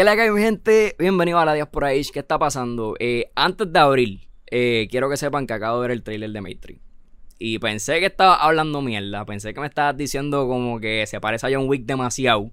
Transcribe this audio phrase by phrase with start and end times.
[0.00, 0.96] ¿Qué le cae mi gente?
[0.98, 2.06] Bienvenido a la Diaspora Age.
[2.10, 2.94] ¿Qué está pasando?
[2.98, 6.40] Eh, antes de abril, eh, quiero que sepan que acabo de ver el trailer de
[6.40, 6.80] Matrix.
[7.38, 9.26] Y pensé que estaba hablando mierda.
[9.26, 12.50] Pensé que me estabas diciendo como que se parece a John Wick demasiado.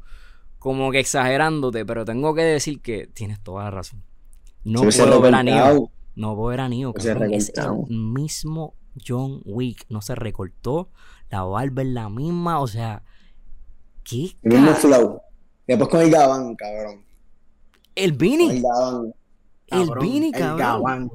[0.60, 1.86] Como que exagerándote.
[1.86, 4.04] Pero tengo que decir que tienes toda la razón.
[4.66, 5.89] No puedo ver a Neo.
[6.16, 6.93] No puedo ver a Neo.
[6.98, 8.75] Es el mismo
[9.07, 9.86] John Wick.
[9.88, 10.89] No se recortó.
[11.29, 12.59] La barba es la misma.
[12.59, 13.04] O sea.
[14.04, 14.36] ¿Qué?
[14.43, 15.21] El mismo flow.
[15.66, 17.07] Después con el Gabán, cabrón.
[17.98, 18.61] El Vini.
[19.67, 21.12] El Vini, cabrón.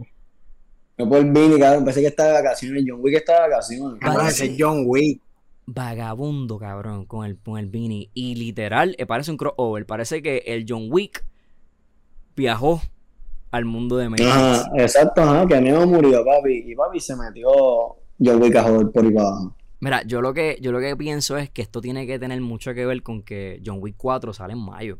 [0.98, 1.84] No por el Vini, cabrón.
[1.84, 2.84] Pensé que estaba de vacaciones.
[2.86, 4.00] John Wick está de vacaciones.
[4.00, 5.22] Parece John Wick.
[5.64, 8.10] Vagabundo, cabrón, con el, con el Vini.
[8.14, 9.86] Y literal, eh, parece un crossover.
[9.86, 11.24] Parece que el John Wick
[12.34, 12.82] viajó
[13.52, 14.28] al mundo de México.
[14.28, 16.64] Ajá, exacto, ajá, que Neo murió, papi.
[16.66, 17.48] Y papi se metió
[18.18, 19.54] John Wick a joder por ahí abajo.
[19.78, 22.74] Mira, yo lo que, yo lo que pienso es que esto tiene que tener mucho
[22.74, 24.98] que ver con que John Wick 4 sale en mayo.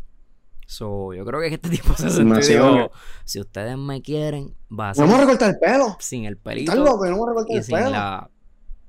[0.73, 2.91] So, yo creo que este tipo se sentido.
[3.27, 5.07] Si ustedes me quieren, va a ser.
[5.07, 5.99] No me recortar el pelo.
[6.01, 6.75] Sin el pelito.
[6.75, 7.91] no me recortar el sin pelo.
[7.91, 8.31] la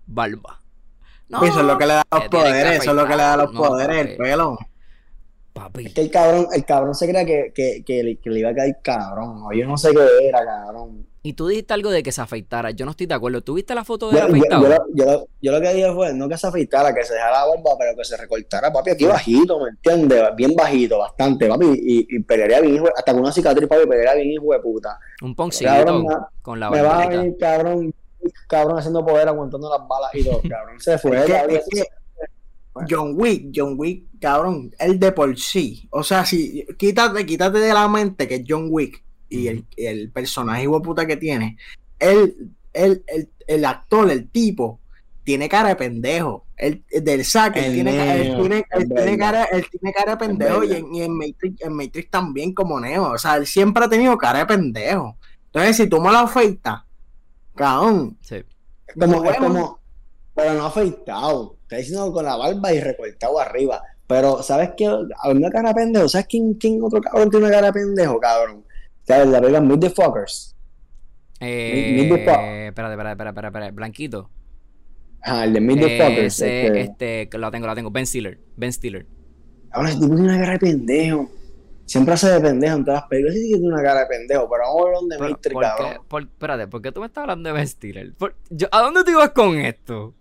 [0.06, 0.62] barba.
[1.28, 2.82] No, eso es lo que le da los poderes.
[2.82, 4.58] Eso es lo que le da los poderes, el pelo.
[5.54, 5.86] Papi.
[5.86, 8.50] Es que el cabrón, el cabrón se crea que, que, que, le, que le iba
[8.50, 9.44] a caer cabrón.
[9.56, 11.06] Yo no sé qué era, cabrón.
[11.26, 12.72] Y tú dijiste algo de que se afeitara.
[12.72, 13.42] Yo no estoy de acuerdo.
[13.42, 14.68] ¿Tú viste la foto de yo, afeitado?
[14.94, 17.78] Yo, yo, lo que dije fue no que se afeitara, que se dejara la barba,
[17.80, 20.22] pero que se recortara, papi, aquí bajito, ¿me entiendes?
[20.36, 21.66] Bien bajito, bastante, papi.
[21.66, 25.00] Y, y pelearía bien, hijo, hasta con una cicatriz, papi, pelearía bien, hijo de puta.
[25.22, 25.72] Un poncito
[26.42, 26.84] con la barba.
[26.84, 27.94] Me va a venir, cabrón,
[28.48, 30.78] cabrón, haciendo poder, aguantando las balas y todo, cabrón.
[30.82, 31.26] Se fue,
[32.90, 35.88] John Wick, John Wick, cabrón, el de por sí.
[35.92, 40.12] O sea, si quítate, quítate de la mente que es John Wick y el, el
[40.12, 41.58] personaje puta que tiene,
[42.00, 43.04] el, el,
[43.48, 44.80] el, actor, el tipo,
[45.24, 46.46] tiene cara de pendejo.
[46.56, 50.96] El, del saque, él tiene, tiene, tiene, cara, él tiene cara de pendejo y, en,
[50.96, 53.12] y en, Matrix, en Matrix también como Neo.
[53.12, 55.18] O sea, él siempre ha tenido cara de pendejo.
[55.48, 56.84] Entonces, si tú me la afeitas,
[57.56, 58.18] cabrón.
[58.22, 58.44] Sí.
[58.98, 59.80] Como, es como,
[60.36, 61.58] pero no afeitado.
[61.74, 63.82] Está diciendo con la barba y recortado arriba.
[64.06, 64.86] Pero, ¿sabes qué?
[64.86, 66.08] A una cara de pendejo.
[66.08, 68.64] ¿Sabes quién, quién otro cabrón tiene una cara de pendejo, cabrón?
[69.04, 69.28] ¿Sabes?
[69.28, 70.56] La regla Meet the Fuckers.
[71.40, 74.30] Eh, meet, espérate, espérate, espérate, espérate, Blanquito.
[75.22, 76.42] Ah, el de Meet the Fuckers.
[76.42, 77.92] Este, este, lo tengo, lo tengo.
[77.92, 78.40] Ben Stiller.
[78.56, 79.06] Ben Stiller.
[79.72, 81.32] Ahora, ese tipo tiene una cara de pendejo.
[81.86, 83.36] Siempre hace de pendejo en todas las películas.
[83.36, 86.04] Sí tiene una cara de pendejo, pero vamos a ver dónde Matrix, cabrón.
[86.08, 88.14] Por, espérate, ¿por qué tú me estás hablando de Ben Stiller?
[88.72, 90.14] ¿A dónde te ibas con esto?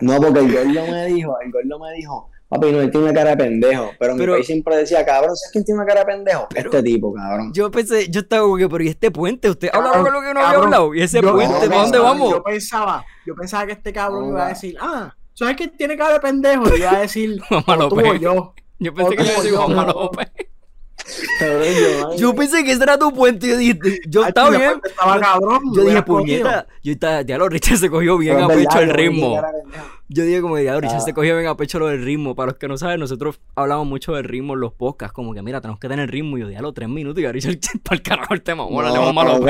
[0.00, 3.14] No, porque el gordo me dijo, el gordo me dijo, Papi, no, él tiene una
[3.14, 3.90] cara de pendejo.
[3.98, 6.46] Pero, mi país siempre decía, cabrón, ¿sabes quién tiene una cara de pendejo?
[6.54, 7.52] este tipo, cabrón.
[7.52, 9.50] Yo pensé, yo estaba como que, pero ¿y este puente?
[9.50, 10.94] ¿Usted hablaba con lo que no había hablado?
[10.94, 11.68] ¿Y ese puente?
[11.68, 12.30] ¿Para dónde vamos?
[12.30, 16.14] Yo pensaba, yo pensaba que este cabrón iba a decir, ah, ¿sabes quién tiene cara
[16.14, 16.64] de pendejo?
[16.76, 18.20] Y iba a decir, Juan López.
[18.20, 18.54] Yo.
[18.78, 20.28] Yo pensé que iba a decir Juan López
[22.16, 23.48] yo pensé que ese era tu puente.
[23.48, 24.80] Yo dije, yo estaba bien.
[24.84, 25.60] Estaba cabrón.
[25.74, 26.66] Yo dije, puñeta.
[26.82, 29.40] Yo estaba, ya lo Richard se cogió bien a pecho el ritmo.
[30.08, 31.14] Yo dije, como, ya Richard se ah.
[31.14, 32.34] cogió bien a pecho lo del ritmo.
[32.34, 35.14] Para los que no saben, nosotros hablamos mucho del ritmo en los podcasts.
[35.14, 36.38] Como que, mira, tenemos que tener ritmo.
[36.38, 37.22] Y yo, los tres minutos.
[37.22, 38.64] Y a Richard, para el carajo el tema.
[38.64, 39.40] Bueno, le vamos a los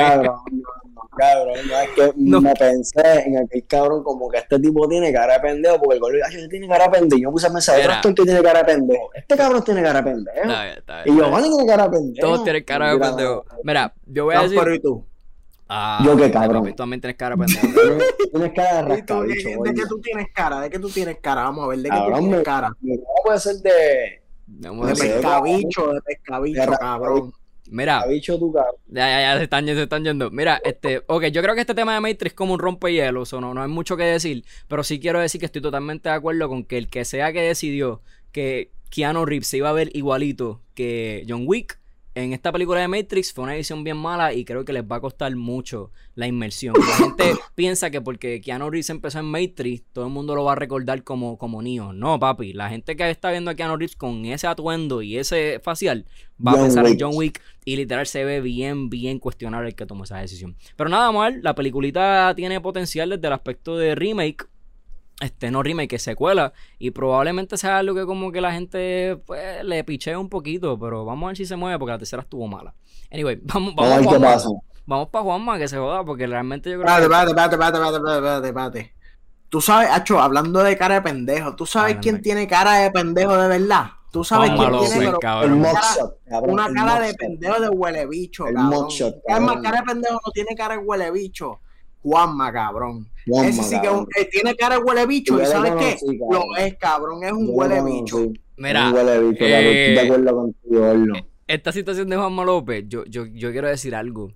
[1.14, 5.34] cabrón, no es que me pensé en aquel cabrón como que este tipo tiene cara
[5.34, 7.22] de pendejo, porque el gol ay, tiene cara de pendejo.
[7.22, 9.10] Yo puse a pensar, otro actor que tiene cara de pendejo.
[9.14, 10.36] Este cabrón tiene cara de pendejo.
[10.36, 12.26] Está bien, está bien, y Giovanni tiene cara de pendejo.
[12.26, 13.44] Todos tienen cara de pendejo.
[13.62, 14.60] Mira, yo voy a decir.
[14.75, 15.04] ¿y tú?
[15.69, 16.64] Ah, yo qué cabrón.
[16.66, 17.98] Tú también tienes cara de pendejo.
[18.32, 19.48] tienes cara de rascabicho.
[19.62, 20.60] ¿De qué tú tienes cara?
[20.60, 21.44] ¿De qué tú tienes cara?
[21.44, 22.70] Vamos a ver, ¿de qué tú tienes cara?
[22.81, 24.20] Mi cara puede ser de...
[24.46, 27.32] De pescabicho, de pescabicho, cabrón.
[27.70, 28.02] Mira.
[28.88, 30.30] Ya, ya, ya, se están, se están yendo.
[30.30, 33.41] Mira, este, ok, yo creo que este tema de Matrix es como un rompehielo, o
[33.41, 36.48] no, no hay mucho que decir, pero sí quiero decir que estoy totalmente de acuerdo
[36.48, 38.02] con que el que sea que decidió
[38.32, 41.78] que Keanu Reeves se iba a ver igualito que John Wick,
[42.14, 44.97] en esta película de Matrix fue una edición bien mala y creo que les va
[44.97, 46.75] a costar mucho la inmersión.
[46.78, 50.52] La gente piensa que porque Keanu Reeves empezó en Matrix, todo el mundo lo va
[50.52, 51.92] a recordar como, como Neo.
[51.92, 52.52] No, papi.
[52.52, 56.06] La gente que está viendo a Keanu Reeves con ese atuendo y ese facial
[56.44, 59.87] va a pensar en John Wick y literal se ve bien, bien cuestionable el que
[59.87, 60.56] tomó esa decisión.
[60.76, 64.46] Pero nada mal, la peliculita tiene potencial desde el aspecto de remake
[65.20, 66.52] este no remake, secuela.
[66.78, 70.78] Y probablemente sea algo que como que la gente pues, le pichea un poquito.
[70.78, 72.75] Pero vamos a ver si se mueve porque la tercera estuvo mala.
[73.11, 76.96] Anyway, vamos, vamos, vamos, Juanma, vamos para Juanma que se joda porque realmente yo creo
[76.96, 77.02] que...
[77.02, 78.94] Espérate, espérate, espérate, espérate, espérate,
[79.49, 83.37] Tú sabes, Hacho, hablando de cara de pendejo, ¿tú sabes quién tiene cara de pendejo
[83.37, 83.87] de verdad?
[84.10, 85.12] Tú sabes quién tiene
[86.43, 88.88] una cara de pendejo de huele bicho, el cabrón.
[88.90, 91.60] Es más, cara de pendejo no tiene cara de huele bicho.
[92.02, 93.08] Juanma, cabrón.
[93.26, 93.88] Ese sí que,
[94.21, 95.41] eh, tiene cara de huele bicho.
[95.41, 95.97] ¿Y sabes qué?
[96.31, 97.25] Lo es, cabrón.
[97.25, 98.32] Es un huele bicho.
[98.56, 98.88] Mira.
[98.88, 101.15] Un huele bicho, eh, de acuerdo contigo,
[101.47, 104.32] esta situación de Juanma López, yo, yo, yo quiero decir algo.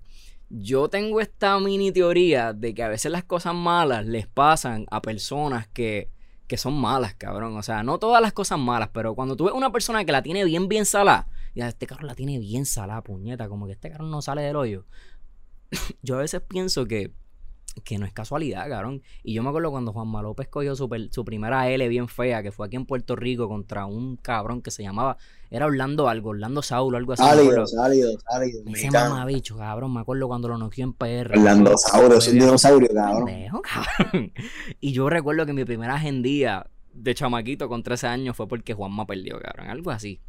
[0.49, 5.01] Yo tengo esta mini teoría de que a veces las cosas malas les pasan a
[5.01, 6.09] personas que,
[6.47, 7.57] que son malas, cabrón.
[7.57, 10.21] O sea, no todas las cosas malas, pero cuando tú ves una persona que la
[10.21, 13.89] tiene bien, bien salada, y este carro la tiene bien salada, puñeta, como que este
[13.89, 14.85] carro no sale del hoyo.
[16.03, 17.11] yo a veces pienso que
[17.83, 19.01] que no es casualidad, cabrón.
[19.23, 22.51] Y yo me acuerdo cuando Juan López cogió su, su, primera L bien fea, que
[22.51, 25.17] fue aquí en Puerto Rico contra un cabrón que se llamaba,
[25.49, 27.23] era Orlando algo, Orlando Saulo, algo así.
[27.23, 28.63] Sálido, sálido, sálido.
[28.67, 31.31] Ese mamabicho, cabrón, me acuerdo cuando lo noqueó en PR.
[31.37, 33.29] Orlando Saulo, es un dinosaurio, cabrón.
[33.63, 34.31] cabrón.
[34.79, 39.05] Y yo recuerdo que mi primera agendía de chamaquito con 13 años fue porque Juanma
[39.05, 40.19] perdió, cabrón, algo así.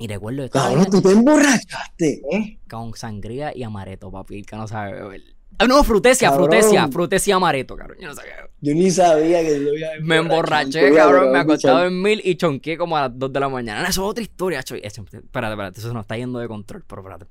[0.00, 0.48] Y recuerdo...
[0.48, 2.58] Cabrón, tú te emborrachaste, ¿eh?
[2.70, 5.37] Con sangría y amareto, papi, que no sabe beber.
[5.56, 7.98] Ah, no, frutesia, frutesia, frutesia amareto, cabrón.
[8.00, 8.48] Yo no sabía.
[8.60, 11.32] Yo ni sabía que yo había Me emborraché, cabrón.
[11.32, 13.82] Me acostado en mil y chonqué como a las 2 de la mañana.
[13.82, 14.80] Eso es otra historia, choy.
[14.84, 15.80] Espérate, espérate.
[15.80, 17.26] Eso se nos está yendo de control, pero espérate.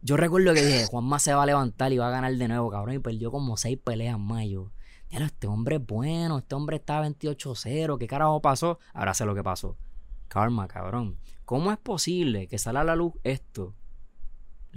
[0.00, 2.70] Yo recuerdo que dije, Juanma se va a levantar y va a ganar de nuevo,
[2.70, 2.96] cabrón.
[2.96, 4.46] Y perdió como 6 peleas más.
[4.48, 4.70] Yo,
[5.10, 6.38] este hombre es bueno.
[6.38, 7.98] Este hombre está 28-0.
[7.98, 8.78] ¿Qué carajo pasó?
[8.94, 9.76] Ahora sé lo que pasó.
[10.28, 11.18] Karma, cabrón.
[11.44, 13.74] ¿Cómo es posible que salga a la luz esto?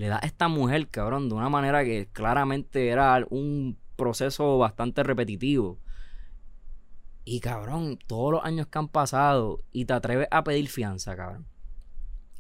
[0.02, 5.04] Le da a esta mujer, cabrón, de una manera que claramente era un proceso bastante
[5.04, 5.78] repetitivo.
[7.24, 11.46] Y cabrón, todos los años que han pasado y te atreves a pedir fianza, cabrón.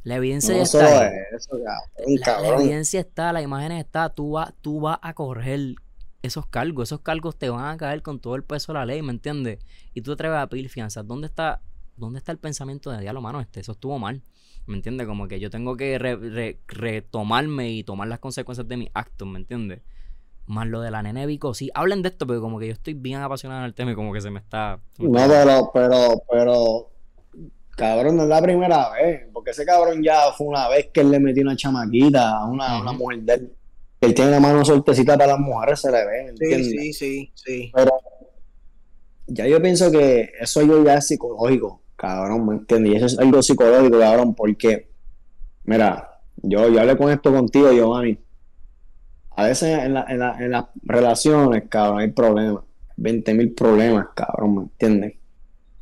[0.02, 1.08] La evidencia está.
[1.36, 4.10] Eso, la, la, evidencia está, la imagen está.
[4.10, 5.76] Tú vas tú vas a correr
[6.24, 6.90] esos cargos.
[6.90, 9.60] Esos cargos te van a caer con todo el peso de la ley, ¿me entiendes?
[9.94, 11.04] Y tú te atreves a pedir fianza.
[11.04, 11.62] ¿Dónde está,
[11.96, 13.40] dónde está el pensamiento de diálogo, mano?
[13.40, 14.24] Este, eso estuvo mal.
[14.68, 15.08] ¿Me entiendes?
[15.08, 19.82] Como que yo tengo que retomarme y tomar las consecuencias de mis actos, ¿me entiendes?
[20.46, 22.94] Más lo de la nene Vico, sí, hablen de esto, pero como que yo estoy
[22.94, 24.80] bien apasionado en el tema y como que se me está.
[24.98, 26.90] no, pero, pero, pero,
[27.76, 31.12] cabrón, no es la primera vez, porque ese cabrón ya fue una vez que él
[31.12, 33.56] le metió una chamaquita a una, una mujer de él.
[34.02, 36.68] Él tiene la mano soltecita para las mujeres, se le ve, ¿entiendes?
[36.68, 37.72] Sí, sí, sí, sí.
[37.74, 37.92] Pero
[39.28, 42.94] ya yo pienso que eso yo ya es psicológico cabrón, ¿me entiendes?
[42.94, 44.90] Y eso es algo psicológico, cabrón, porque,
[45.66, 48.18] mira, yo, yo hablé con esto contigo, Giovanni.
[49.36, 52.64] A veces en, la, en, la, en las relaciones, cabrón, hay problemas.
[52.98, 55.14] 20 mil problemas, cabrón, ¿me entiendes?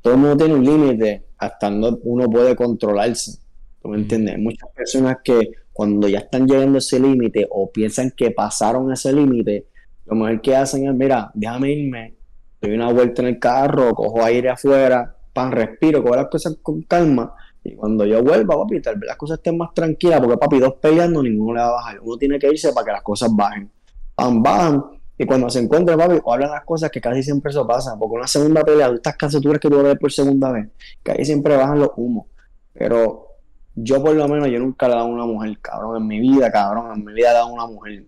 [0.02, 3.40] Todo el mundo tiene un límite hasta no uno puede controlarse.
[3.82, 4.36] ¿Tú me entiendes?
[4.36, 8.92] Hay muchas personas que cuando ya están llegando a ese límite o piensan que pasaron
[8.92, 9.68] ese límite,
[10.06, 12.16] lo mejor que hacen es, mira, déjame irme,
[12.62, 16.82] doy una vuelta en el carro, cojo aire afuera, pan, respiro, cojo las cosas con
[16.84, 17.34] calma.
[17.64, 20.76] Y cuando yo vuelva, papi, tal vez las cosas estén más tranquilas, porque papi, dos
[20.82, 22.00] peleando, ninguno le va a bajar.
[22.02, 23.70] Uno tiene que irse para que las cosas bajen.
[24.16, 24.84] Pan, bajan.
[25.18, 27.98] Y cuando se encuentren, papi, o hablan las cosas que casi siempre eso pasa.
[28.00, 30.52] Porque una segunda pelea, tú estás cansado, tú que tú vas a ver por segunda
[30.52, 30.70] vez.
[31.04, 32.28] Que ahí siempre bajan los humos.
[32.74, 33.28] Pero
[33.76, 35.98] yo, por lo menos, yo nunca le he dado a una mujer, cabrón.
[35.98, 38.06] En mi vida, cabrón, en mi vida he dado a una mujer.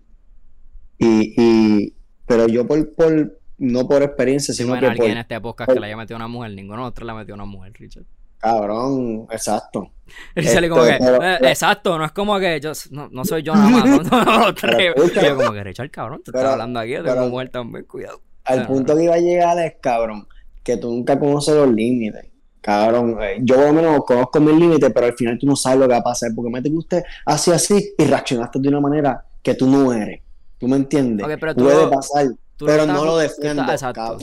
[0.98, 1.94] Y,
[2.26, 5.96] pero yo por, no por experiencia, sino que alguien en este podcast que le haya
[5.96, 8.04] metido una mujer, ninguno de nosotros le ha metido una mujer, Richard.
[8.38, 9.92] Cabrón, exacto.
[10.42, 13.70] Sale como que, eh, exacto, no es como que yo, no, no soy yo nada
[13.70, 14.54] más, no, no,
[15.22, 18.20] yo como que, Richard, cabrón, te estás hablando aquí, yo tengo mujer también, cuidado.
[18.44, 20.26] Al punto que iba a llegar es, cabrón,
[20.64, 22.26] que tú nunca conoces los límites.
[22.60, 25.78] Cabrón, eh, yo por lo menos conozco mis límites, pero al final tú no sabes
[25.78, 28.80] lo que va a pasar, porque me que usted así así y reaccionaste de una
[28.80, 30.20] manera que tú no eres.
[30.58, 31.26] ¿Tú me entiendes?
[31.56, 32.26] Puede pasar.
[32.66, 33.64] Pero no lo defiendo.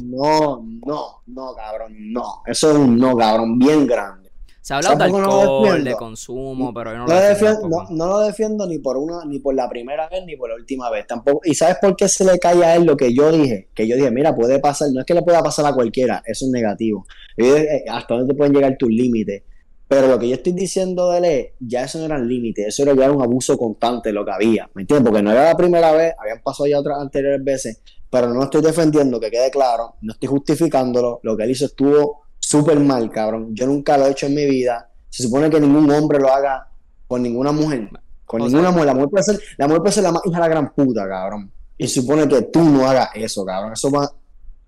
[0.03, 2.41] No, no, no, cabrón, no.
[2.45, 4.29] Eso es un no, cabrón, bien grande.
[4.61, 7.87] Se ha hablado de alcohol, de consumo, pero yo no, lo defiendo.
[7.89, 10.89] No, lo defiendo ni por una, ni por la primera vez, ni por la última
[10.91, 11.07] vez.
[11.07, 11.41] Tampoco.
[11.43, 13.69] ¿Y sabes por qué se le cae a él lo que yo dije?
[13.73, 16.45] Que yo dije, mira, puede pasar, no es que le pueda pasar a cualquiera, eso
[16.45, 17.07] es negativo.
[17.37, 19.43] Eh, hasta dónde te pueden llegar tus límites.
[19.89, 22.93] Pero lo que yo estoy diciendo de él ya eso no eran límites, eso era
[22.93, 25.09] ya un abuso constante lo que había, ¿me entiendes?
[25.09, 28.61] Porque no era la primera vez, habían pasado ya otras anteriores veces, pero no estoy
[28.61, 33.55] defendiendo, que quede claro, no estoy justificándolo, lo que él hizo estuvo súper mal, cabrón.
[33.55, 34.91] Yo nunca lo he hecho en mi vida.
[35.09, 36.67] Se supone que ningún hombre lo haga
[37.07, 37.89] con ninguna mujer.
[38.25, 38.85] Con ninguna mujer.
[38.87, 41.07] La mujer, puede ser, la mujer puede ser la más hija de la gran puta,
[41.07, 41.51] cabrón.
[41.77, 43.73] Y se supone que tú no hagas eso, cabrón.
[43.73, 44.11] Eso va.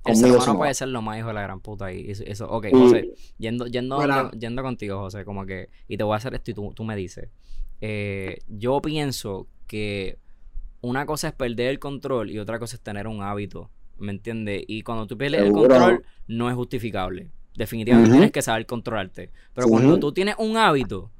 [0.03, 1.91] Conmigo no puede ser lo más hijo de la gran puta.
[1.91, 2.49] Y eso, eso.
[2.49, 5.69] ok, José, yendo, yendo, yendo contigo, José, como que.
[5.87, 7.29] Y te voy a hacer esto y tú, tú me dices.
[7.81, 10.17] Eh, yo pienso que
[10.81, 13.69] una cosa es perder el control y otra cosa es tener un hábito.
[13.97, 14.63] ¿Me entiendes?
[14.67, 17.29] Y cuando tú pierdes el control, no es justificable.
[17.55, 19.29] Definitivamente tienes que saber controlarte.
[19.53, 21.11] Pero cuando tú tienes un hábito,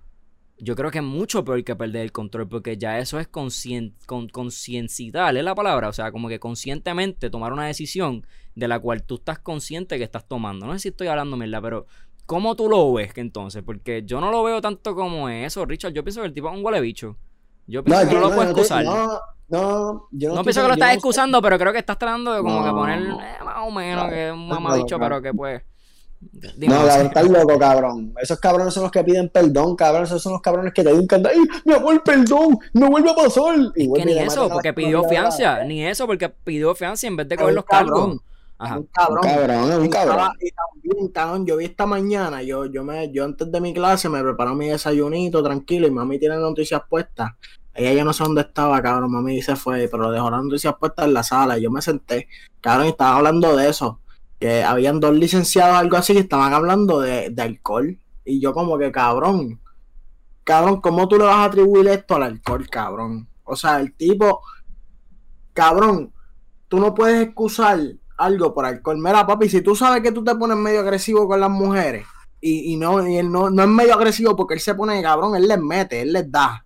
[0.57, 3.93] yo creo que es mucho peor que perder el control, porque ya eso es conscien
[4.07, 8.25] con, concienciar, es la palabra, o sea, como que conscientemente tomar una decisión
[8.55, 10.65] de la cual tú estás consciente que estás tomando.
[10.65, 11.85] No sé si estoy hablando, mierda, pero
[12.31, 13.61] ¿Cómo tú lo ves entonces?
[13.61, 15.91] Porque yo no lo veo tanto como eso, Richard.
[15.91, 17.17] Yo pienso que el tipo es un huele bicho.
[17.67, 18.85] Yo pienso que no, lo puedes excusar.
[19.51, 22.33] No, no, yo no, no pienso que lo estás excusando, pero creo que estás tratando
[22.33, 25.61] de como que poner eh, más o menos que es un mamabicho, pero que pues.
[26.57, 28.13] no, cabrón, estás loco, cabrón.
[28.21, 30.03] Esos cabrones son los que piden perdón, cabrón.
[30.03, 32.59] Esos son los cabrones que te dicen, ¡ay, mi amor, perdón!
[32.71, 33.55] ¡No vuelve a pasar!
[33.75, 35.65] Y que ni eso, porque pidió fianza.
[35.65, 38.21] Ni eso, porque pidió fianza en vez de coger los cargos.
[38.57, 38.77] Ajá.
[38.77, 39.25] Un cabrón.
[39.25, 40.29] Un cabrón, un cabrón.
[40.39, 44.07] Y también, cabrón, yo vi esta mañana, yo, yo, me, yo antes de mi clase
[44.07, 47.31] me preparó mi desayunito tranquilo y mami tiene noticias puestas.
[47.73, 51.05] Ella yo no sé dónde estaba, cabrón, mami se fue, pero dejó las noticias puestas
[51.05, 52.27] en la sala y yo me senté,
[52.59, 53.99] cabrón, y estaban hablando de eso.
[54.39, 57.97] Que habían dos licenciados, algo así, y estaban hablando de, de alcohol.
[58.25, 59.59] Y yo como que, cabrón,
[60.43, 63.27] cabrón, ¿cómo tú le vas a atribuir esto al alcohol, cabrón?
[63.43, 64.41] O sea, el tipo,
[65.53, 66.11] cabrón,
[66.67, 67.79] tú no puedes excusar
[68.17, 68.97] algo por alcohol.
[68.97, 72.05] Mira, papi, si tú sabes que tú te pones medio agresivo con las mujeres
[72.39, 75.35] y, y no, y él no, no es medio agresivo porque él se pone cabrón,
[75.35, 76.65] él les mete, él les da.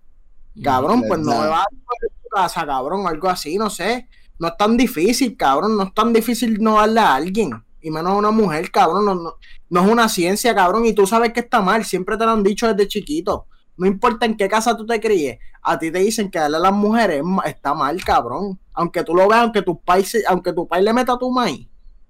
[0.63, 4.07] Cabrón, pues no me vas a tu casa, cabrón, algo así, no sé.
[4.37, 7.51] No es tan difícil, cabrón, no es tan difícil no darle a alguien.
[7.81, 9.33] Y menos a una mujer, cabrón, no, no,
[9.69, 10.85] no es una ciencia, cabrón.
[10.85, 13.47] Y tú sabes que está mal, siempre te lo han dicho desde chiquito.
[13.77, 16.61] No importa en qué casa tú te críes, a ti te dicen que darle a
[16.61, 18.59] las mujeres está mal, cabrón.
[18.73, 21.67] Aunque tú lo veas, aunque tu país, aunque tu país le meta a tu maíz,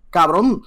[0.10, 0.62] cabrón,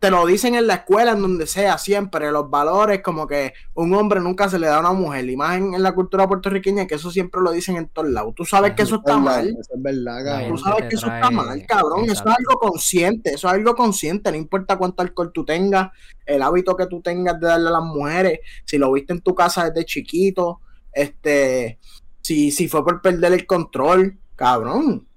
[0.00, 3.94] te lo dicen en la escuela, en donde sea, siempre, los valores, como que un
[3.94, 6.94] hombre nunca se le da a una mujer, la imagen en la cultura puertorriqueña, que
[6.94, 8.34] eso siempre lo dicen en todos lados.
[8.34, 9.48] Tú sabes que eso está mal.
[9.48, 10.50] Eso es verdad, cabrón.
[10.52, 12.04] Tú sabes que eso está mal, cabrón.
[12.06, 15.90] Eso es algo consciente, eso es algo consciente, no importa cuánto alcohol tú tengas,
[16.24, 19.34] el hábito que tú tengas de darle a las mujeres, si lo viste en tu
[19.34, 20.60] casa desde chiquito,
[20.94, 21.78] este,
[22.22, 25.09] si, si fue por perder el control, cabrón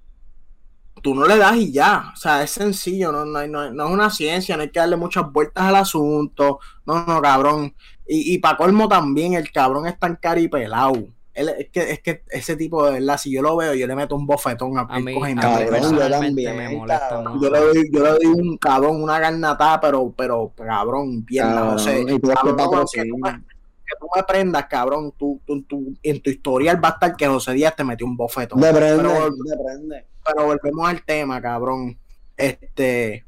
[1.04, 2.12] tú no le das y ya.
[2.14, 4.96] O sea, es sencillo, no, no, no, no, es una ciencia, no hay que darle
[4.96, 6.60] muchas vueltas al asunto.
[6.86, 7.74] No, no, cabrón.
[8.08, 10.94] Y, y para colmo también, el cabrón es tan caripelado.
[11.34, 13.94] Él, es, que, es que ese tipo de verdad, si yo lo veo, yo le
[13.94, 17.42] meto un bofetón a, a mí, cabrón, yo también, me molesta mucho.
[17.42, 21.78] Yo le, doy, yo le doy un cabrón, una garnatada, pero, pero cabrón, pierna, no
[21.78, 22.06] sé.
[22.06, 23.42] que, tú me,
[23.86, 27.26] que tú me prendas, cabrón, tú, tú, tú, en tu historial va a estar que
[27.26, 28.60] José Díaz te metió un bofetón.
[28.60, 31.98] Me prende, me prende pero volvemos al tema, cabrón.
[32.36, 33.24] Este.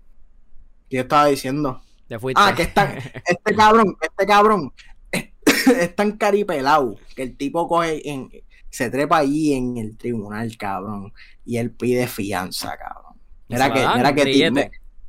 [0.89, 1.83] ¿Qué estaba diciendo?
[2.37, 2.95] Ah, que está,
[3.27, 4.73] este cabrón, este cabrón
[5.11, 8.31] es, tan caripelado que el tipo coge en,
[8.71, 11.13] se trepa ahí en el tribunal, cabrón,
[11.45, 13.21] y él pide fianza, cabrón.
[13.49, 14.61] Mira que, mira que tipo,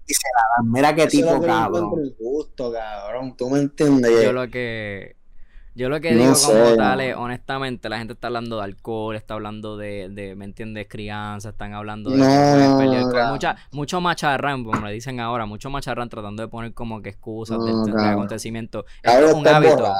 [0.07, 1.91] y se la dan, mira qué tipo, cabrón.
[2.17, 4.23] Justo, cabrón, tú me entiendes.
[4.23, 5.16] Yo lo que
[5.77, 9.36] yo lo que digo como tal es, honestamente, la gente está hablando de alcohol, está
[9.36, 10.88] hablando de, de ¿me entiendes?
[10.89, 12.17] Crianza, están hablando de...
[12.17, 17.10] No, mucha, mucho macharrán, como le dicen ahora, mucho macharrán tratando de poner como que
[17.10, 18.86] excusas del, acontecimiento.
[19.03, 19.93] Esto es un hábito.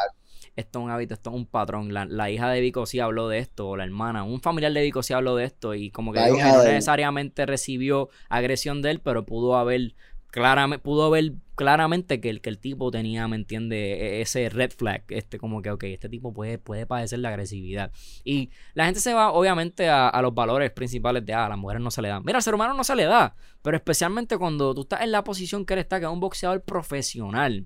[0.56, 1.94] Esto es un hábito, esto es un patrón.
[1.94, 5.04] La, hija de Vico sí habló de esto, o la hermana, un familiar de Vico
[5.04, 9.56] sí habló de esto, y como que, no necesariamente recibió agresión de él, pero pudo
[9.56, 9.94] haber
[10.32, 14.20] claramente, pudo ver claramente que el, que el tipo tenía, ¿me entiende?
[14.20, 17.92] E, ese red flag, este como que, ok, este tipo puede, puede padecer la agresividad.
[18.24, 21.82] Y la gente se va, obviamente, a, los valores principales de, ah, a las mujeres
[21.82, 22.22] no se le da.
[22.22, 25.24] Mira, al ser humano no se le da, pero especialmente cuando tú estás en la
[25.24, 27.66] posición que eres, está, que es un boxeador profesional.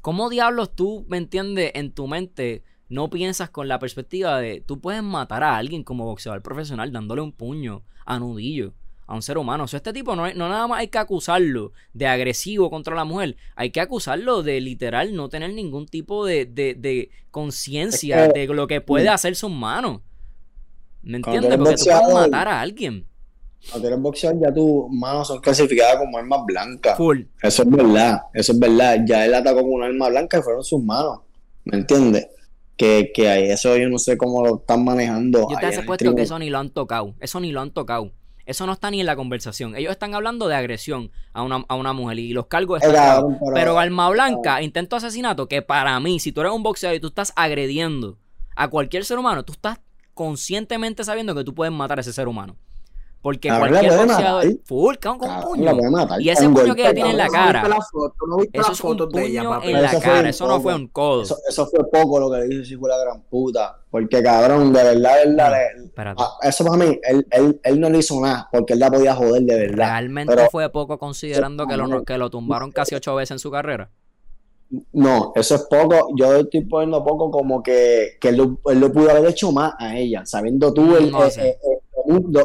[0.00, 1.72] ¿Cómo diablos tú, ¿me entiendes?
[1.74, 6.04] En tu mente no piensas con la perspectiva de, tú puedes matar a alguien como
[6.04, 8.74] boxeador profesional dándole un puño a nudillo
[9.06, 9.64] a un ser humano.
[9.64, 13.04] O sea, este tipo no, no nada más hay que acusarlo de agresivo contra la
[13.04, 18.46] mujer, hay que acusarlo de literal no tener ningún tipo de, de, de conciencia de
[18.46, 20.02] lo que puede hacer su mano.
[21.02, 21.56] ¿Me entiendes?
[21.56, 23.06] Porque tú puedes matar a alguien.
[23.70, 26.96] Cuando eres boxeador, ya tus manos son clasificadas como armas blancas.
[26.96, 27.22] Full.
[27.42, 28.98] Eso es verdad, eso es verdad.
[29.06, 31.20] Ya él atacó con un arma blanca y fueron sus manos.
[31.64, 32.28] ¿Me entiendes?
[32.76, 35.48] Que, que eso yo no sé cómo lo están manejando.
[35.50, 37.14] Yo te he puesto que eso ni lo han tocado.
[37.20, 38.12] Eso ni lo han tocado.
[38.46, 39.76] Eso no está ni en la conversación.
[39.76, 43.38] Ellos están hablando de agresión a una, a una mujer y los cargos están.
[43.52, 47.08] pero, Alma Blanca, intento asesinato, que para mí, si tú eres un boxeador y tú
[47.08, 48.18] estás agrediendo
[48.54, 49.80] a cualquier ser humano, tú estás
[50.14, 52.56] conscientemente sabiendo que tú puedes matar a ese ser humano.
[53.22, 54.44] Porque cualquier boxeador.
[54.64, 55.76] Full, con, un puño.
[56.20, 57.62] Y ese puño que ella tiene en la cara.
[58.52, 60.28] eso es un puño en la cara.
[60.28, 61.22] Eso no fue un codo.
[61.22, 63.80] Eso, fue poco lo que le dice hijo la gran puta.
[63.90, 66.16] Porque cabrón, de verdad, de verdad.
[66.42, 68.48] eso para mí, él, él, él, no le hizo nada.
[68.52, 69.86] Porque él la podía joder de verdad.
[69.88, 73.90] Realmente fue poco considerando que lo, que lo tumbaron casi ocho veces en su carrera.
[74.92, 76.08] No, eso es poco.
[76.16, 79.74] Yo estoy poniendo poco como que, que él, lo, él, lo, pudo haber hecho más
[79.78, 81.12] a ella, sabiendo tú el,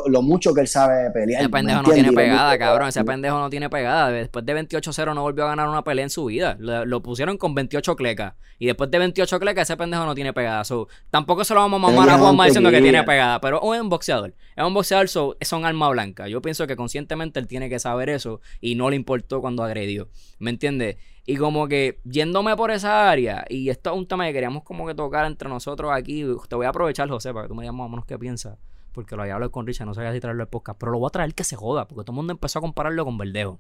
[0.08, 1.42] lo, mucho que él sabe pelear.
[1.42, 2.90] Ese pendejo no tiene pegada, cabrón.
[2.90, 4.12] Ese pendejo no tiene pegada.
[4.12, 6.58] Después de 28-0 no volvió a ganar una pelea en su vida.
[6.60, 8.34] Lo, pusieron con 28 clecas.
[8.60, 10.64] Y después de 28 clecas, ese pendejo no tiene pegada.
[11.10, 13.42] tampoco se lo vamos a mamar a Juanma diciendo que tiene pegada.
[13.42, 14.34] Pero es un boxeador.
[14.56, 16.28] Es un boxeador, son arma blanca.
[16.28, 18.42] Yo pienso que conscientemente él tiene que saber eso.
[18.60, 20.10] Y no le importó cuando agredió.
[20.40, 20.98] ¿Me entiendes?
[21.26, 24.88] Y como que yéndome por esa área, y esto es un tema que queríamos como
[24.88, 27.76] que tocar entre nosotros aquí, te voy a aprovechar, José, para que tú me digas
[27.76, 28.58] más o menos qué piensas,
[28.92, 31.08] porque lo había hablado con Richard, no sabía si traerlo al podcast, pero lo voy
[31.08, 33.60] a traer que se joda, porque todo el mundo empezó a compararlo con Verdejo.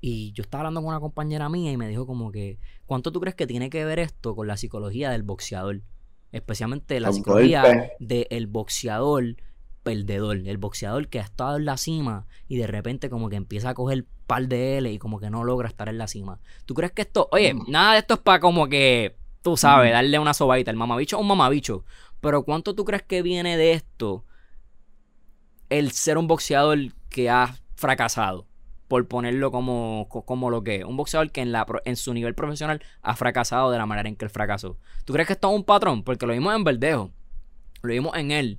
[0.00, 3.20] Y yo estaba hablando con una compañera mía y me dijo como que, ¿cuánto tú
[3.20, 5.82] crees que tiene que ver esto con la psicología del boxeador?
[6.32, 9.36] Especialmente la psicología del boxeador
[9.82, 13.70] perdedor, el boxeador que ha estado en la cima y de repente como que empieza
[13.70, 16.38] a coger par de L y como que no logra estar en la cima.
[16.66, 17.64] ¿Tú crees que esto, oye, mm.
[17.68, 21.22] nada de esto es para como que, tú sabes, darle una sobadita, el mamabicho es
[21.22, 21.84] un mamabicho,
[22.20, 24.24] pero ¿cuánto tú crees que viene de esto
[25.68, 26.78] el ser un boxeador
[27.08, 28.46] que ha fracasado?
[28.88, 30.84] Por ponerlo como, como lo que es.
[30.84, 34.16] Un boxeador que en, la, en su nivel profesional ha fracasado de la manera en
[34.16, 34.78] que él fracasó.
[35.04, 36.02] ¿Tú crees que esto es un patrón?
[36.02, 37.12] Porque lo vimos en Verdejo.
[37.82, 38.58] Lo vimos en él.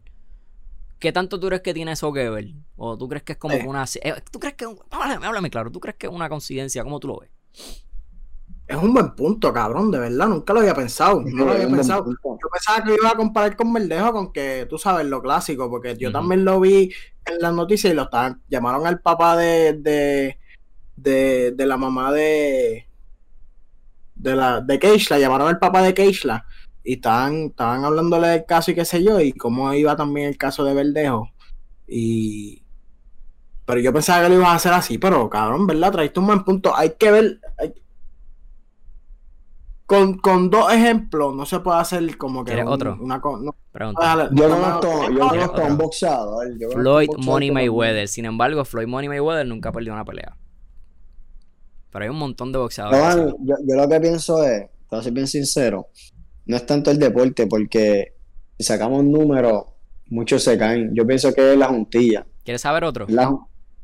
[0.99, 2.53] ¿Qué tanto tú crees que tiene eso que ver?
[2.77, 3.83] ¿O tú crees que es como una...
[4.01, 4.73] Eh, ¿Tú crees que...
[4.89, 5.69] Háblame, háblame claro.
[5.69, 6.81] ¿Tú crees que es una coincidencia?
[6.85, 7.29] ¿Cómo tú lo ves?
[8.71, 10.27] Es un buen punto, cabrón, de verdad.
[10.27, 11.21] Nunca lo había pensado.
[11.21, 12.05] No lo había pensado.
[12.05, 15.97] Yo pensaba que iba a comparar con Verdejo con que, tú sabes, lo clásico, porque
[15.97, 16.93] yo también lo vi
[17.25, 18.41] en las noticias y lo estaban...
[18.47, 19.73] Llamaron al papá de...
[19.73, 20.37] de,
[20.95, 22.87] de, de la mamá de...
[24.15, 24.61] De la...
[24.61, 25.19] De Keishla.
[25.19, 26.45] Llamaron al papá de Keishla
[26.83, 30.37] y estaban, estaban hablándole del caso y qué sé yo, y cómo iba también el
[30.37, 31.29] caso de Verdejo.
[31.87, 32.63] Y.
[33.65, 35.91] Pero yo pensaba que lo ibas a hacer así, pero cabrón, ¿verdad?
[35.91, 36.75] Traiste un buen punto.
[36.75, 37.39] Hay que ver.
[39.91, 42.63] Con, con, dos ejemplos no se puede hacer como que.
[42.63, 42.97] otro?
[43.01, 43.53] Una, no,
[44.31, 46.47] yo conozco, yo conozco a un boxeador.
[46.71, 48.07] Floyd Money Mayweather.
[48.07, 50.37] Sin embargo, Floyd Money Mayweather nunca perdió una pelea.
[51.89, 53.35] Pero hay un montón de boxeadores.
[53.41, 55.89] yo, yo, lo que pienso es, para ser bien sincero,
[56.45, 58.13] no es tanto el deporte, porque
[58.57, 59.65] si sacamos números,
[60.07, 60.95] muchos se caen.
[60.95, 62.25] Yo pienso que es la juntilla.
[62.45, 63.07] ¿Quieres saber otro?
[63.07, 63.37] Es la,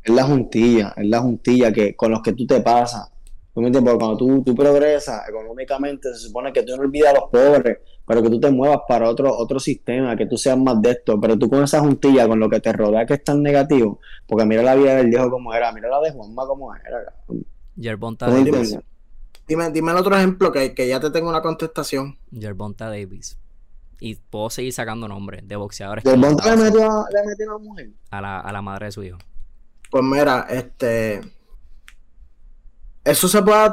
[0.06, 3.12] es la juntilla, es la juntilla que, con los que tú te pasas.
[3.58, 3.91] ¿Tú me entiendes?
[3.91, 7.80] Porque cuando tú, tú progresas económicamente, se supone que tú no olvidas a los pobres,
[8.06, 11.20] pero que tú te muevas para otro, otro sistema, que tú seas más de esto.
[11.20, 14.46] Pero tú con esa juntilla, con lo que te rodea que es tan negativo, porque
[14.46, 17.15] mira la vida del viejo como era, mira la de Juanma como era.
[17.76, 18.78] Yerbonta Davis.
[19.48, 22.15] Dime, dime el otro ejemplo que, que ya te tengo una contestación.
[22.30, 23.39] Yerbonta Davis.
[24.00, 26.04] Y puedo seguir sacando nombres de boxeadores.
[26.04, 27.89] ¿Yerbonta le metió, a, le metió a una mujer?
[28.12, 29.17] A la, a la madre de su hijo.
[29.89, 31.37] Pues mira, este.
[33.08, 33.72] Eso se puede.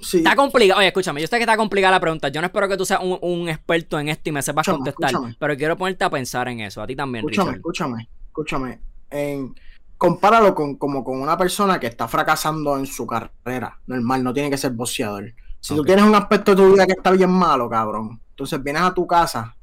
[0.00, 0.18] Sí.
[0.18, 0.78] Está complicado.
[0.78, 2.28] Oye, escúchame, yo sé que está complicada la pregunta.
[2.28, 5.12] Yo no espero que tú seas un, experto en esto y me sepas contestar.
[5.38, 6.82] Pero quiero ponerte a pensar en eso.
[6.82, 8.80] A ti también, escúchame, Escúchame, escúchame.
[9.10, 9.54] En
[10.00, 13.78] compáralo con, como con una persona que está fracasando en su carrera.
[13.86, 15.34] Normal, no tiene que ser boxeador.
[15.60, 18.80] Si tú tienes un aspecto de tu vida que está bien malo, cabrón, entonces vienes
[18.80, 19.54] a tu casa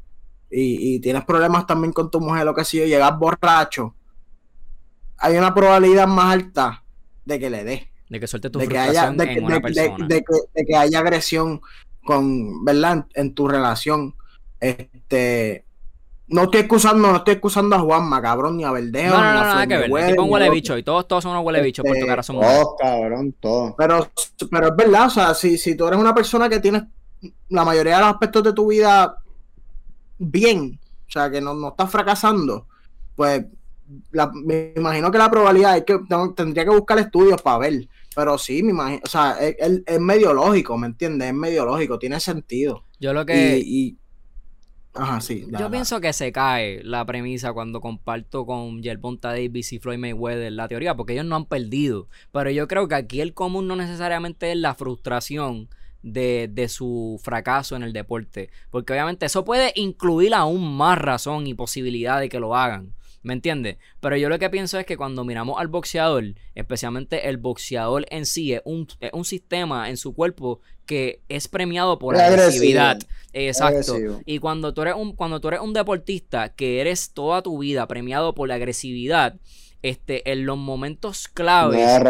[0.51, 3.95] y, tienes problemas también con tu mujer, lo que sea, llegas borracho,
[5.17, 6.83] hay una probabilidad más alta
[7.25, 7.91] de que le dé.
[8.09, 10.07] De que suelte tu de que haya, de, en una persona.
[10.07, 11.61] De, que, de, que, haya agresión
[12.03, 13.05] con, ¿verdad?
[13.13, 14.15] En, tu relación.
[14.59, 15.65] Este,
[16.27, 19.39] no estoy excusando, no estoy excusando a Juanma, cabrón, ni a Verdejo, no, no, no,
[19.39, 19.91] nada que ver.
[19.91, 22.23] El tipo un huele bicho y todos, todos son unos huele bichos por tu cara
[22.23, 23.73] somos Todos, cabrón, todos.
[23.77, 24.09] Pero,
[24.49, 26.83] pero es verdad, o sea, si, si tú eres una persona que tienes
[27.49, 29.17] la mayoría de los aspectos de tu vida
[30.17, 32.67] bien, o sea, que no, no estás fracasando,
[33.15, 33.45] pues
[34.33, 35.99] me imagino que la probabilidad es que
[36.35, 37.87] tendría que buscar estudios para ver.
[38.17, 41.27] Pero sí, me imagino, o sea, es, es, medio lógico, ¿me entiendes?
[41.27, 42.83] Es medio lógico, tiene sentido.
[42.99, 43.61] Yo lo que...
[43.63, 43.95] y,
[44.95, 45.45] Ajá, sí.
[45.51, 50.51] Yo pienso que se cae la premisa cuando comparto con Yerbonta Davis y Floyd Mayweather
[50.51, 52.07] la teoría, porque ellos no han perdido.
[52.31, 55.69] Pero yo creo que aquí el común no necesariamente es la frustración
[56.01, 58.49] de, de, su fracaso en el deporte.
[58.71, 62.95] Porque obviamente eso puede incluir aún más razón y posibilidad de que lo hagan.
[63.23, 63.77] ¿Me entiendes?
[63.99, 68.25] Pero yo lo que pienso es que cuando miramos al boxeador, especialmente el boxeador en
[68.25, 72.97] sí, es un, un sistema en su cuerpo que es premiado por la agresividad.
[73.33, 74.21] Exacto.
[74.25, 77.87] Y cuando tú eres un, cuando tú eres un deportista que eres toda tu vida
[77.87, 79.35] premiado por la agresividad,
[79.81, 82.01] este, en los momentos claves,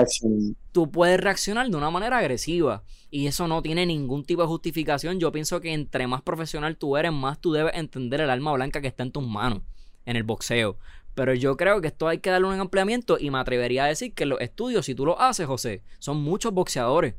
[0.71, 2.83] tú puedes reaccionar de una manera agresiva.
[3.09, 5.19] Y eso no tiene ningún tipo de justificación.
[5.19, 8.81] Yo pienso que entre más profesional tú eres, más tú debes entender el alma blanca
[8.81, 9.63] que está en tus manos
[10.05, 10.77] en el boxeo.
[11.17, 14.13] Pero yo creo que esto hay que darle un ampliamiento y me atrevería a decir
[14.13, 17.15] que los estudios, si tú lo haces, José, son muchos boxeadores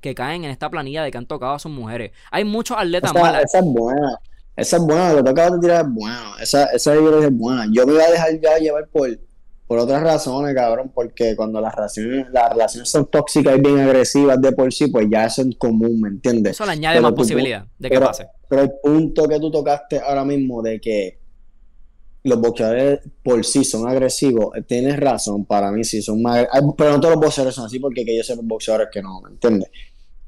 [0.00, 2.12] que caen en esta planilla de que han tocado a sus mujeres.
[2.30, 3.44] Hay muchos atletas malas.
[3.44, 4.18] Esa es buena.
[4.56, 6.38] Esa es buena, lo que acabas de tirar es bueno.
[6.40, 7.66] Esa, esa es buena.
[7.70, 9.10] Yo me voy a dejar ya llevar por,
[9.66, 14.40] por otras razones, cabrón, porque cuando las relaciones, las relaciones son tóxicas y bien agresivas
[14.40, 16.52] de por sí, pues ya eso es común, ¿me entiendes?
[16.52, 18.28] Eso le añade más posibilidad de que pase.
[18.48, 21.21] Pero el punto que tú tocaste ahora mismo de que
[22.24, 27.00] los boxeadores por sí son agresivos, tienes razón, para mí sí son más pero no
[27.00, 29.70] todos los boxeadores son así porque que yo sé boxeadores que no, ¿me entiendes?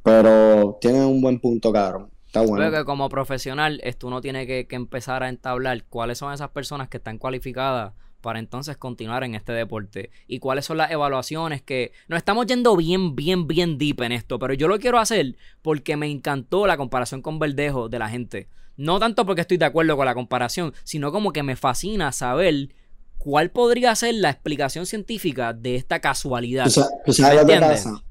[0.02, 2.11] Pero tienen un buen punto, cabrón.
[2.26, 2.57] Está bueno.
[2.57, 6.50] Creo que como profesional, esto uno tiene que, que empezar a entablar cuáles son esas
[6.50, 11.61] personas que están cualificadas para entonces continuar en este deporte y cuáles son las evaluaciones
[11.61, 15.37] que nos estamos yendo bien, bien, bien deep en esto, pero yo lo quiero hacer
[15.61, 18.48] porque me encantó la comparación con Verdejo de la gente.
[18.76, 22.70] No tanto porque estoy de acuerdo con la comparación, sino como que me fascina saber
[23.18, 26.66] cuál podría ser la explicación científica de esta casualidad.
[26.66, 26.87] O sea,
[27.34, 28.02] lo que pasa?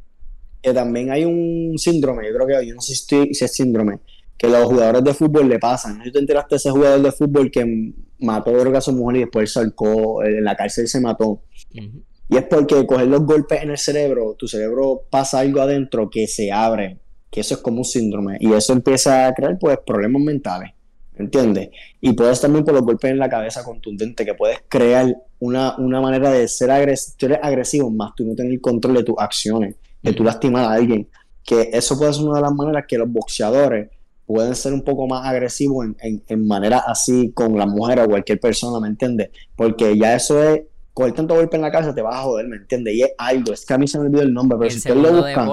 [0.62, 4.00] Que también hay un síndrome, yo creo que yo no sé si, es síndrome,
[4.38, 5.98] que los jugadores de fútbol le pasan.
[5.98, 9.52] ¿No te enteraste de ese jugador de fútbol que mató a su mujer y después
[9.52, 11.44] salcó, en la cárcel se mató?
[11.70, 16.28] Y es porque coger los golpes en el cerebro, tu cerebro pasa algo adentro que
[16.28, 17.03] se abre
[17.34, 20.72] que eso es como un síndrome y eso empieza a crear pues problemas mentales,
[21.16, 21.72] ¿entiendes?
[22.00, 26.00] Y puedes también por los golpes en la cabeza contundente que puedes crear una, una
[26.00, 30.66] manera de ser agresivo, más tú no tener control de tus acciones, de tú lastimar
[30.66, 31.10] a alguien,
[31.44, 33.90] que eso puede ser una de las maneras que los boxeadores
[34.28, 38.08] pueden ser un poco más agresivos en, en, en manera así con la mujer o
[38.08, 39.32] cualquier persona, ¿me entiendes?
[39.56, 40.62] Porque ya eso es
[40.94, 42.94] coger tanto golpe en la casa te vas a joder, ¿me entiendes?
[42.94, 44.98] Y es algo, es que a mí se me olvidó el nombre, pero si ustedes
[44.98, 45.50] lo buscan,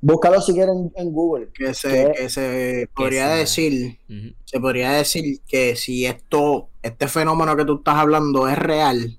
[0.00, 1.48] búscalo si quieren en Google.
[1.52, 3.98] Que se, que se podría decir,
[4.44, 9.18] se podría decir que si esto, este fenómeno que tú estás hablando es real,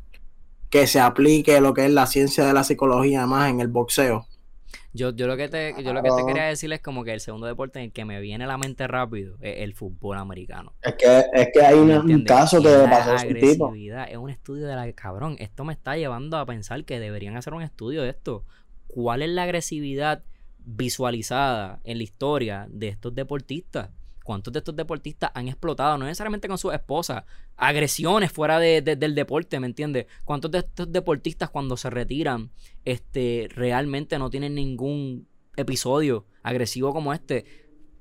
[0.70, 4.26] que se aplique lo que es la ciencia de la psicología más en el boxeo.
[4.94, 7.22] Yo, yo lo que te, yo lo que te quería decir es como que el
[7.22, 10.74] segundo deporte en el que me viene a la mente rápido es el fútbol americano.
[10.82, 13.74] Es que, es que hay un caso que pasó ese tipo.
[13.74, 15.38] Es un estudio de la cabrón.
[15.40, 18.44] Esto me está llevando a pensar que deberían hacer un estudio de esto.
[18.88, 20.24] ¿Cuál es la agresividad
[20.66, 23.90] visualizada en la historia de estos deportistas?
[24.24, 25.98] ¿Cuántos de estos deportistas han explotado?
[25.98, 27.24] No necesariamente con sus esposas,
[27.58, 30.06] agresiones fuera de, del deporte, ¿me entiendes?
[30.24, 32.52] ¿Cuántos de estos deportistas cuando se retiran
[32.86, 37.46] este, realmente no tienen ningún episodio agresivo como este?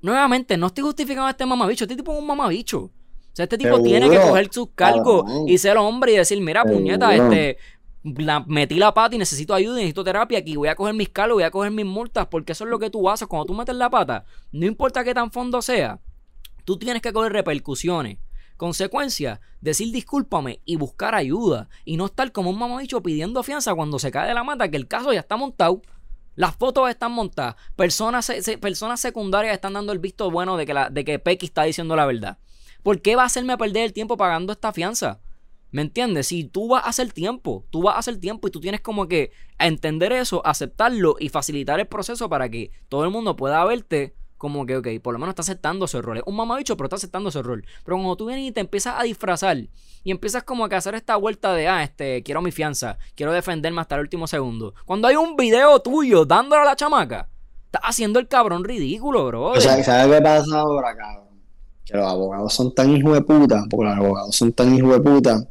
[0.01, 2.79] Nuevamente, no estoy justificando a este mamabicho, este tipo es un mamabicho.
[2.79, 6.63] O sea, este tipo tiene que coger sus cargos y ser hombre y decir, mira,
[6.63, 7.57] puñeta, este,
[8.03, 11.43] metí la pata y necesito ayuda, necesito terapia aquí, voy a coger mis cargos, voy
[11.43, 13.89] a coger mis multas, porque eso es lo que tú haces cuando tú metes la
[13.89, 14.25] pata.
[14.51, 15.99] No importa qué tan fondo sea,
[16.63, 18.19] Tú tienes que coger repercusiones.
[18.57, 21.67] Consecuencia, decir discúlpame y buscar ayuda.
[21.83, 24.77] Y no estar como un mamabicho pidiendo fianza cuando se cae de la mata, que
[24.77, 25.81] el caso ya está montado.
[26.35, 27.55] Las fotos están montadas.
[27.75, 31.63] Personas, personas secundarias están dando el visto bueno de que, la, de que Pequi está
[31.63, 32.37] diciendo la verdad.
[32.83, 35.21] ¿Por qué va a hacerme perder el tiempo pagando esta fianza?
[35.71, 36.27] ¿Me entiendes?
[36.27, 39.07] Si tú vas a hacer tiempo, tú vas a hacer tiempo y tú tienes como
[39.07, 44.13] que entender eso, aceptarlo y facilitar el proceso para que todo el mundo pueda verte
[44.41, 46.17] como que, ok, por lo menos está aceptando su rol.
[46.17, 47.63] Es un mamabicho, pero está aceptando su rol.
[47.85, 51.15] Pero cuando tú vienes y te empiezas a disfrazar y empiezas como a hacer esta
[51.15, 54.73] vuelta de, ah, este, quiero mi fianza, quiero defenderme hasta el último segundo.
[54.83, 57.29] Cuando hay un video tuyo dándole a la chamaca,
[57.65, 59.43] estás haciendo el cabrón ridículo, bro.
[59.51, 61.27] O sea, ¿sabes qué pasa ahora, cabrón?
[61.85, 65.01] Que los abogados son tan hijos de puta, porque los abogados son tan hijos de
[65.01, 65.47] puta,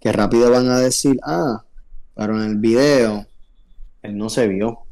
[0.00, 1.62] que rápido van a decir, ah,
[2.14, 3.26] pero en el video,
[4.00, 4.83] él no se vio.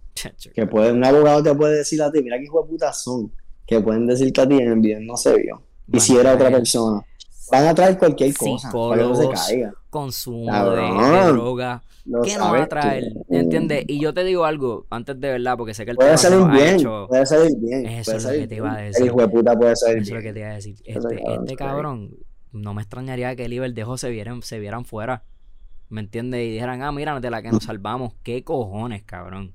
[0.55, 3.33] Que puede, un abogado te puede decir a ti, mira qué hijo de puta son,
[3.67, 5.63] que pueden decir que a ti en el video no se vio.
[5.93, 7.03] Y si era otra persona.
[7.51, 9.75] Van a traer cualquier cosa para que no se caiga.
[9.91, 11.83] Consumo de, droga.
[12.25, 13.13] ¿Qué nos va a traer?
[13.29, 13.85] ¿Entiendes?
[13.87, 16.83] Y yo te digo algo, antes de verdad, porque sé que el puede salir bien,
[17.09, 17.87] puede salir bien.
[17.87, 19.03] Eso es lo que te iba a decir.
[19.03, 20.77] El hijo de puta puede salir Eso es lo que te iba a decir.
[20.85, 22.17] Este, este cabrón,
[22.53, 25.23] no me extrañaría que el Iber dejo se vieran, se vieran fuera.
[25.91, 26.41] ¿Me entiendes?
[26.41, 28.15] Y dijeran, ah, mira, de la que nos salvamos.
[28.23, 29.53] ¿Qué cojones, cabrón?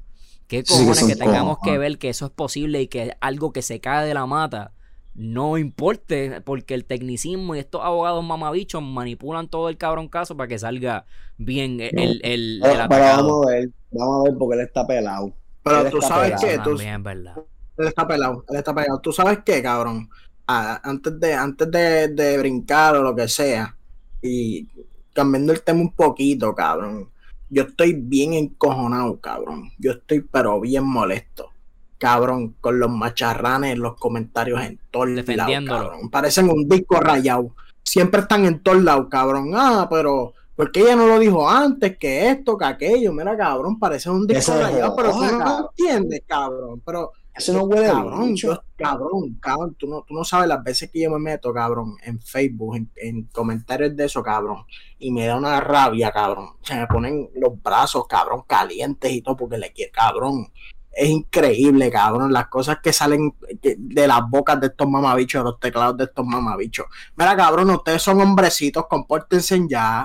[0.48, 3.82] ¿Qué cojones que, tengamos que ver que eso es posible y que algo que se
[3.82, 4.72] cae de la mata
[5.14, 10.48] no importe porque el tecnicismo y estos abogados mamabichos manipulan todo el cabrón caso para
[10.48, 11.06] que salga
[11.38, 15.34] bien el, el, pero, vamos a ver, vamos a ver porque él está pelado.
[15.64, 17.36] Pero tú sabes qué, tú, verdad.
[17.78, 19.00] Él está pelado, él está pelado.
[19.00, 20.08] Tú sabes qué, cabrón.
[20.48, 23.76] Ah, antes de, antes de, de brincar o lo que sea,
[24.22, 24.68] y
[25.14, 27.10] cambiando el tema un poquito, cabrón
[27.50, 29.72] yo estoy bien encojonado, cabrón.
[29.78, 31.52] Yo estoy pero bien molesto.
[31.98, 36.10] Cabrón, con los macharranes en los comentarios en todos lados, cabrón.
[36.10, 37.52] Parecen un disco rayado.
[37.82, 39.52] Siempre están en todos lados, cabrón.
[39.56, 43.14] Ah, pero ¿por qué ella no lo dijo antes que esto, que aquello?
[43.14, 46.82] Mira, cabrón, parece un disco rayado, pero tú no entiendes, cabrón.
[46.86, 50.90] Pero Eso no huele cabrón, yo, cabrón, cabrón, tú no, tú no sabes las veces
[50.92, 54.66] que yo me meto, cabrón, en Facebook, en, comentarios de eso, cabrón,
[54.98, 56.50] y me da una rabia, cabrón.
[56.62, 60.52] Se me ponen los brazos, cabrón, calientes y todo porque le quiero, cabrón.
[60.92, 65.60] Es increíble, cabrón, las cosas que salen de las bocas de estos mamabichos, de los
[65.60, 66.88] teclados de estos mamabichos.
[67.16, 70.04] Mira, cabrón, ustedes son hombrecitos, compórtense ya.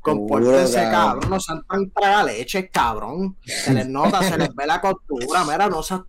[0.00, 1.90] Compórtense, cabrón, no sean tan
[2.26, 3.36] leche, cabrón.
[3.44, 5.44] Se les nota, se les ve la costura.
[5.44, 6.02] Mira, no seas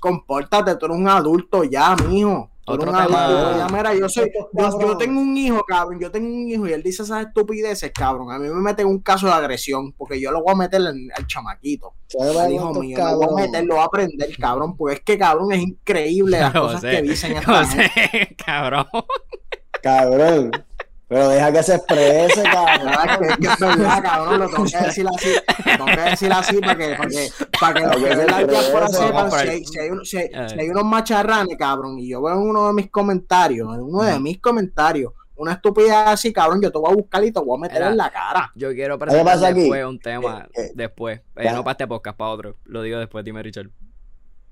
[0.00, 2.50] compórtate, tú eres un adulto ya, mijo.
[2.66, 3.68] Otro tema...
[3.70, 4.30] mira, yo, soy,
[4.80, 8.32] yo, tengo un hijo, cabrón, yo tengo un hijo y él dice esas estupideces, cabrón.
[8.32, 11.26] A mí me meten un caso de agresión porque yo lo voy a meter al
[11.26, 11.92] chamaquito.
[12.50, 15.52] hijo mío, lo voy a meter, lo voy a aprender, cabrón, porque es que, cabrón,
[15.52, 17.34] es increíble las cosas que dicen.
[18.46, 18.86] cabrón.
[19.82, 20.50] Cabrón.
[21.06, 23.24] Pero deja que se exprese, cabrón.
[23.28, 24.38] es que es verdad, cabrón.
[24.40, 25.28] Lo tengo que decir así.
[25.58, 28.44] Lo tengo que decir así para que, para que, para que los que ven la
[28.44, 31.98] diáspora sepan si hay, si, hay, si, hay, unos macharranes, cabrón.
[31.98, 35.92] Y yo veo en uno de mis comentarios, en uno de mis comentarios, una estupidez
[35.92, 38.52] así, cabrón, yo te voy a buscar y te voy a meter en la cara.
[38.54, 42.30] Yo quiero presentar después un tema, eh, eh, después, eh, no para este podcast, para
[42.30, 42.56] otro.
[42.64, 43.70] Lo digo después, dime, Richard.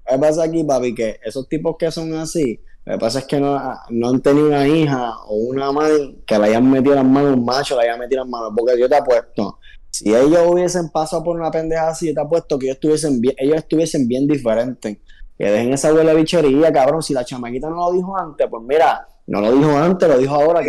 [0.07, 0.95] ¿Qué pasa aquí, papi?
[0.95, 4.49] Que esos tipos que son así, lo que pasa es que no, no han tenido
[4.49, 7.99] una hija o una madre que le hayan metido las manos un macho, le hayan
[7.99, 8.53] metido las manos.
[8.57, 12.59] Porque yo te apuesto, si ellos hubiesen pasado por una pendeja así, yo te apuesto
[12.59, 14.99] que ellos estuviesen bien, ellos estuviesen bien diferentes.
[15.39, 17.03] Que dejen esa huele bichería, cabrón.
[17.03, 20.35] Si la chamaquita no lo dijo antes, pues mira, no lo dijo antes, lo dijo
[20.35, 20.61] ahora.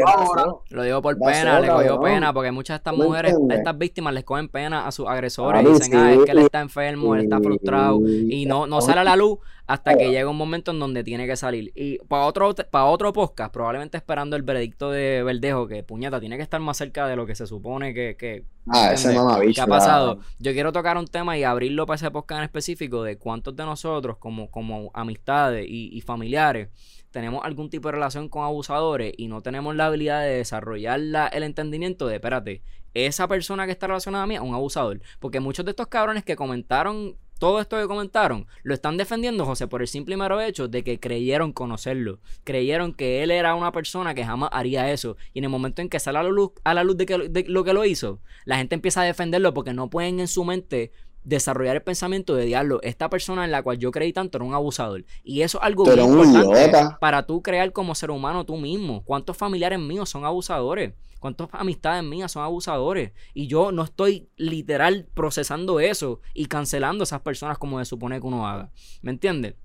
[0.69, 4.23] Lo dijo por pena, le cogió pena, porque muchas de estas mujeres, estas víctimas les
[4.23, 7.41] cogen pena a sus agresores y dicen, ah, es que él está enfermo, él está
[7.41, 11.03] frustrado y no, no sale a la luz hasta que llega un momento en donde
[11.03, 11.73] tiene que salir.
[11.75, 16.37] Y para otro, para otro podcast, probablemente esperando el veredicto de Verdejo, que puñeta, tiene
[16.37, 19.13] que estar más cerca de lo que se supone que, que, ah, ese
[19.53, 20.19] que ha pasado.
[20.39, 23.65] Yo quiero tocar un tema y abrirlo para ese podcast en específico de cuántos de
[23.65, 26.69] nosotros, como, como amistades y familiares,
[27.13, 30.99] tenemos algún tipo de relación con abusadores y no tenemos la habilidad de desarrollar
[31.31, 32.63] el entendimiento de, espérate,
[32.95, 34.99] esa persona que está relacionada a mí es un abusador.
[35.19, 39.67] Porque muchos de estos cabrones que comentaron todo esto que comentaron, lo están defendiendo, José,
[39.67, 42.19] por el simple y mero hecho de que creyeron conocerlo.
[42.45, 45.17] Creyeron que él era una persona que jamás haría eso.
[45.33, 47.17] Y en el momento en que sale a la luz, a la luz de, que,
[47.29, 50.45] de lo que lo hizo, la gente empieza a defenderlo porque no pueden en su
[50.45, 54.45] mente desarrollar el pensamiento de diablo, esta persona en la cual yo creí tanto era
[54.45, 55.05] un abusador.
[55.23, 59.03] Y eso es algo muy importante para tú crear como ser humano tú mismo.
[59.03, 60.93] ¿Cuántos familiares míos son abusadores?
[61.19, 63.11] ¿Cuántas amistades mías son abusadores?
[63.33, 68.19] Y yo no estoy literal procesando eso y cancelando a esas personas como se supone
[68.19, 68.71] que uno haga.
[69.01, 69.55] ¿Me entiendes?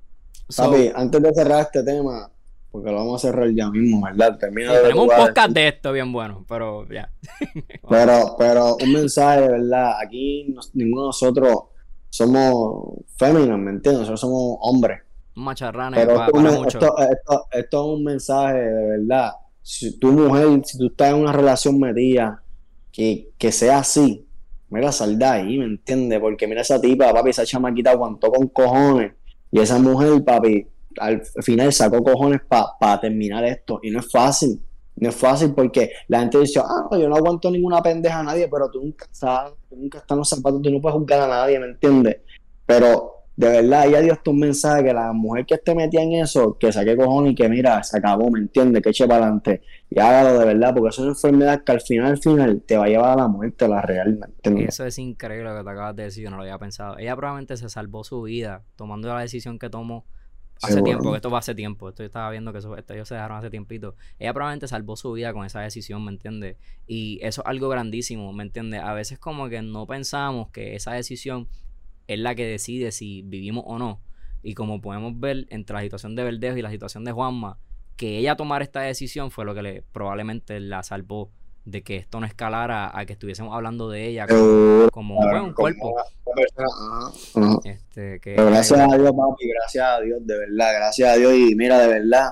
[0.57, 2.31] Papi, antes de cerrar este tema,
[2.71, 4.37] porque lo vamos a cerrar ya mismo, ¿verdad?
[4.39, 7.11] Termina tenemos un podcast de esto bien bueno, pero ya.
[7.89, 10.01] pero, pero un mensaje, ¿verdad?
[10.03, 11.55] Aquí ninguno de nosotros
[12.11, 14.01] somos féminos, ¿me entiendes?
[14.01, 15.01] Nosotros somos hombres.
[15.35, 16.25] Macharranes, pero
[16.67, 19.33] esto, esto, esto, es un mensaje de verdad.
[19.63, 22.43] Si tu mujer, si tú estás en una relación metida,
[22.91, 24.27] que, que sea así,
[24.69, 26.19] mira, sal de ahí, ¿me entiendes?
[26.21, 29.13] Porque mira esa tipa, papi, esa chamaquita aguantó con cojones.
[29.51, 30.67] Y esa mujer, papi,
[30.99, 33.81] al final sacó cojones para terminar esto.
[33.83, 34.61] Y no es fácil.
[34.97, 38.49] No es fácil porque la gente dice, ah, yo no aguanto ninguna pendeja a nadie,
[38.49, 41.29] pero tú nunca sabes, tú nunca estás en los zapatos, tú no puedes juzgar a
[41.29, 42.17] nadie, ¿me entiendes?
[42.67, 46.15] Pero de verdad, ya Dios tu un mensaje que la mujer que esté metida en
[46.15, 48.83] eso, que saque cojones y que mira, se acabó, ¿me entiendes?
[48.83, 52.07] Que eche para adelante y hágalo de verdad, porque es una enfermedad que al final,
[52.11, 55.57] al final, te va a llevar a la muerte, la real, Eso es increíble lo
[55.57, 56.99] que te acabas de decir, yo no lo había pensado.
[56.99, 60.05] Ella probablemente se salvó su vida tomando la decisión que tomó
[60.63, 61.89] Hace tiempo, esto va hace tiempo.
[61.89, 63.95] Esto yo estaba viendo que eso, esto ellos se dejaron hace tiempito.
[64.19, 66.57] Ella probablemente salvó su vida con esa decisión, ¿me entiendes?
[66.87, 68.83] Y eso es algo grandísimo, ¿me entiendes?
[68.83, 71.49] A veces como que no pensamos que esa decisión
[72.09, 74.01] es la que decide si vivimos o no.
[74.43, 77.59] Y como podemos ver entre la situación de Verdejo y la situación de Juanma,
[77.97, 81.31] que ella tomar esta decisión fue lo que le probablemente la salvó
[81.71, 84.27] de que esto no escalara a que estuviésemos hablando de ella
[84.91, 85.97] como, un cuerpo.
[87.65, 91.35] Este, gracias a Dios, papi, gracias a Dios, de verdad, gracias a Dios.
[91.35, 92.31] Y mira, de verdad,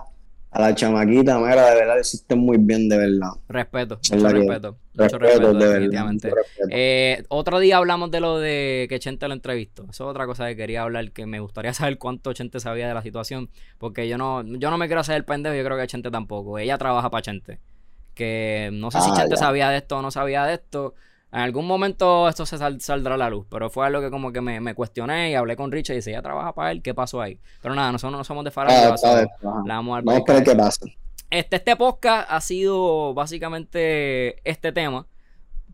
[0.50, 3.30] a la chamaquita, mira, de verdad, le hiciste muy bien, de verdad.
[3.48, 4.78] Respeto, mucho respeto.
[4.94, 6.32] Mucho respeto, definitivamente.
[6.70, 9.82] Eh, otro día hablamos de lo de que Chente lo entrevistó.
[9.82, 12.94] Eso es otra cosa que quería hablar, que me gustaría saber cuánto Chente sabía de
[12.94, 15.86] la situación, porque yo no, yo no me quiero hacer el pendejo, yo creo que
[15.86, 16.58] Chente tampoco.
[16.58, 17.60] Ella trabaja para Chente
[18.16, 20.94] que no sé si ah, Chente sabía de esto o no sabía de esto.
[21.30, 24.40] En algún momento esto se saldrá a la luz, pero fue algo que como que
[24.40, 27.38] me, cuestioné y hablé con Richard y dice, ya trabaja para él, ¿qué pasó ahí?
[27.60, 28.72] Pero nada, nosotros no somos de Farah.
[28.82, 30.86] vamos a ver qué pasa.
[31.28, 35.06] Este, este podcast ha sido básicamente este tema.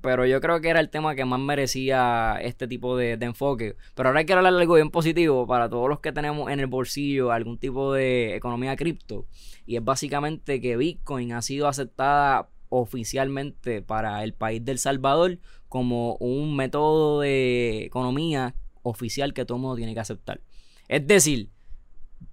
[0.03, 3.77] Pero yo creo que era el tema que más merecía este tipo de, enfoque.
[3.95, 6.67] Pero ahora hay que hablar algo bien positivo para todos los que tenemos en el
[6.67, 9.27] bolsillo algún tipo de economía cripto.
[9.65, 15.39] Y es básicamente que Bitcoin ha sido aceptada oficialmente para el país del Salvador
[15.69, 20.41] como un método de economía oficial que todo el mundo tiene que aceptar.
[20.89, 21.51] Es decir,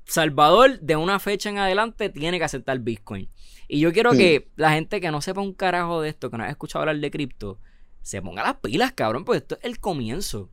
[0.05, 3.29] Salvador de una fecha en adelante tiene que aceptar Bitcoin.
[3.67, 6.43] Y yo quiero que la gente que no sepa un carajo de esto, que no
[6.43, 7.59] haya escuchado hablar de cripto,
[8.01, 10.49] se ponga las pilas, cabrón, porque esto es el comienzo.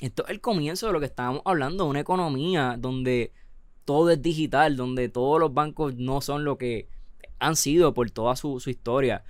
[0.00, 3.32] Esto es el comienzo de lo que estábamos hablando, una economía donde
[3.84, 6.88] todo es digital, donde todos los bancos no son lo que
[7.38, 9.24] han sido por toda su, historia.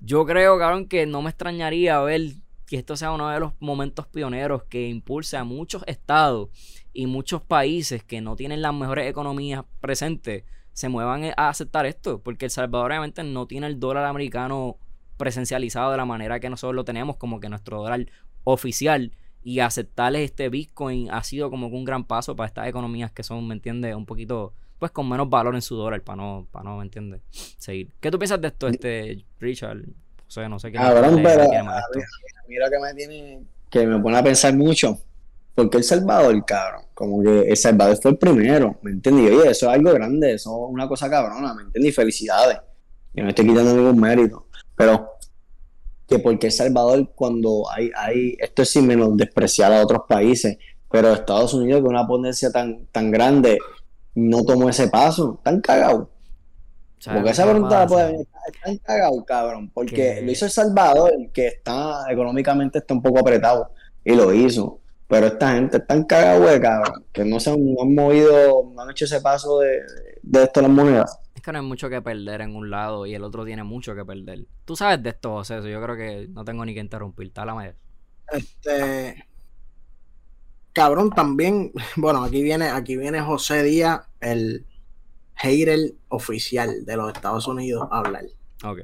[0.00, 2.32] Yo creo, cabrón, que no me extrañaría ver
[2.66, 6.48] que esto sea uno de los momentos pioneros que impulse a muchos estados
[6.94, 12.20] y muchos países que no tienen las mejores economías presentes se muevan a aceptar esto,
[12.20, 14.78] porque El Salvador obviamente no tiene el dólar americano
[15.16, 18.06] presencializado de la manera que nosotros lo tenemos, como que nuestro dólar
[18.44, 23.12] oficial, y aceptarles este Bitcoin ha sido como que un gran paso para estas economías
[23.12, 23.94] que son, ¿me entiendes?
[23.94, 27.20] Un poquito, pues con menos valor en su dólar, para no, para no, ¿me entiendes?
[27.58, 27.92] Seguir.
[28.00, 29.80] ¿Qué tú piensas de esto, este Richard?
[30.26, 30.78] O sea, no sé qué.
[30.78, 31.44] Cabrón, pero
[32.48, 34.98] mira que me tiene, que me pone a pensar mucho
[35.54, 36.84] porque El Salvador, cabrón?
[36.94, 39.32] Como que El Salvador fue el primero, ¿me entiendes?
[39.32, 41.94] oye, eso es algo grande, eso es una cosa cabrona, ¿me entiendes?
[41.94, 42.58] felicidades.
[43.14, 44.46] Yo no estoy quitando ningún mérito.
[44.76, 45.12] Pero,
[46.08, 50.58] que porque El Salvador, cuando hay, hay, esto es sin menos despreciar a otros países,
[50.90, 53.58] pero Estados Unidos, que una potencia tan, tan grande,
[54.14, 56.08] no tomó ese paso, están cagados.
[57.04, 62.04] Porque esa pregunta puede venir, están cagados, cabrón, porque lo hizo El Salvador, que está
[62.10, 63.70] económicamente está un poco apretado,
[64.04, 64.80] y lo hizo.
[65.06, 67.62] Pero esta gente está en cagada, cabrón, que no se han,
[67.94, 69.80] movido, no han hecho ese paso de,
[70.22, 71.20] de esto las monedas.
[71.34, 73.94] Es que no hay mucho que perder en un lado y el otro tiene mucho
[73.94, 74.46] que perder.
[74.64, 77.54] Tú sabes de esto, José, yo creo que no tengo ni que interrumpir, está la
[77.54, 77.76] mayor.
[78.32, 79.26] Este.
[80.72, 84.66] Cabrón, también, bueno, aquí viene, aquí viene José Díaz, el
[85.34, 88.24] hater oficial de los Estados Unidos, a hablar.
[88.64, 88.80] Ok.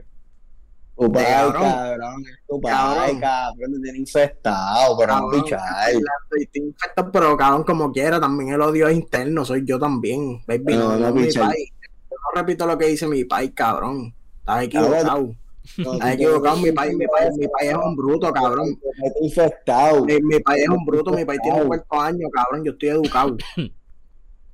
[1.01, 5.63] Tu pai, cabrón, tu pai, cabrón, te tiene infectado, pero no bichar.
[5.89, 10.43] Estoy infectado, pero cabrón, como quiera, también el odio es interno, soy yo también.
[10.47, 11.73] Baby, no, no, mi pai.
[12.11, 14.15] no repito lo que dice mi pai, cabrón.
[14.41, 15.35] Estás equivocado.
[15.65, 18.79] Estás equivocado, mi pai, mi pai, mi pai es un bruto, cabrón.
[19.23, 20.05] infectado.
[20.05, 22.91] Mi, mi pai es un bruto, mi pai tiene un cuarto año, cabrón, yo estoy
[22.91, 23.39] educado.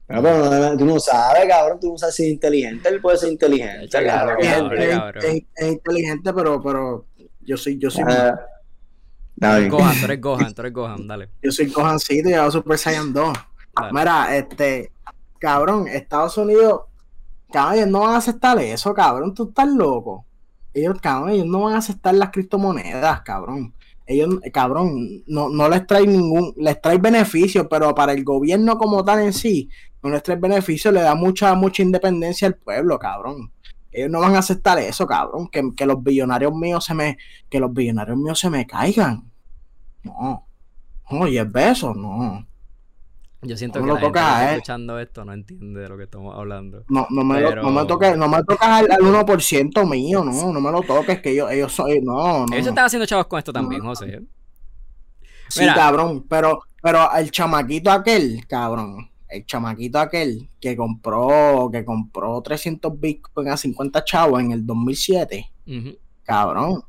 [0.07, 3.89] Pero, tú no sabes, cabrón, tú no sabes si es inteligente, él puede ser inteligente.
[3.97, 7.07] es, inteligente, pero, pero
[7.41, 8.05] yo soy, yo soy.
[8.05, 11.29] Uh, Gohan, tú eres Gohan, tú eres Gohan, dale.
[11.43, 13.37] Yo soy Gohancito y hago Super Saiyan 2.
[13.93, 14.93] Mira, este,
[15.39, 16.83] cabrón, Estados Unidos,
[17.53, 20.25] cabrón, ellos no van a aceptar eso, cabrón, tú estás loco.
[20.73, 23.75] Ellos, cabrón, ellos no van a aceptar las criptomonedas, cabrón
[24.07, 29.05] ellos, cabrón, no, no les trae ningún, les trae beneficio, pero para el gobierno como
[29.05, 29.69] tal en sí,
[30.03, 33.53] no les trae beneficio, le da mucha, mucha independencia al pueblo, cabrón.
[33.91, 37.59] Ellos no van a aceptar eso, cabrón, que, que los billonarios míos se me, que
[37.59, 39.31] los billonarios míos se me caigan.
[40.05, 40.47] No.
[41.11, 42.47] Oye, beso, no.
[43.47, 46.85] Yo siento que la gente que escuchando esto no entiende de lo que estamos hablando.
[46.89, 50.61] No, no me, lo, no me toques, no me toques al, 1% mío, no, no
[50.61, 52.55] me lo toques, que yo, ellos soy, no, no.
[52.55, 54.23] Ellos están haciendo chavos con esto también, José.
[55.49, 62.41] Sí, cabrón, pero, pero el chamaquito aquel, cabrón, el chamaquito aquel que compró, que compró
[62.43, 65.53] 300 bitcoins a 50 chavos en el 2007,
[66.25, 66.83] cabrón,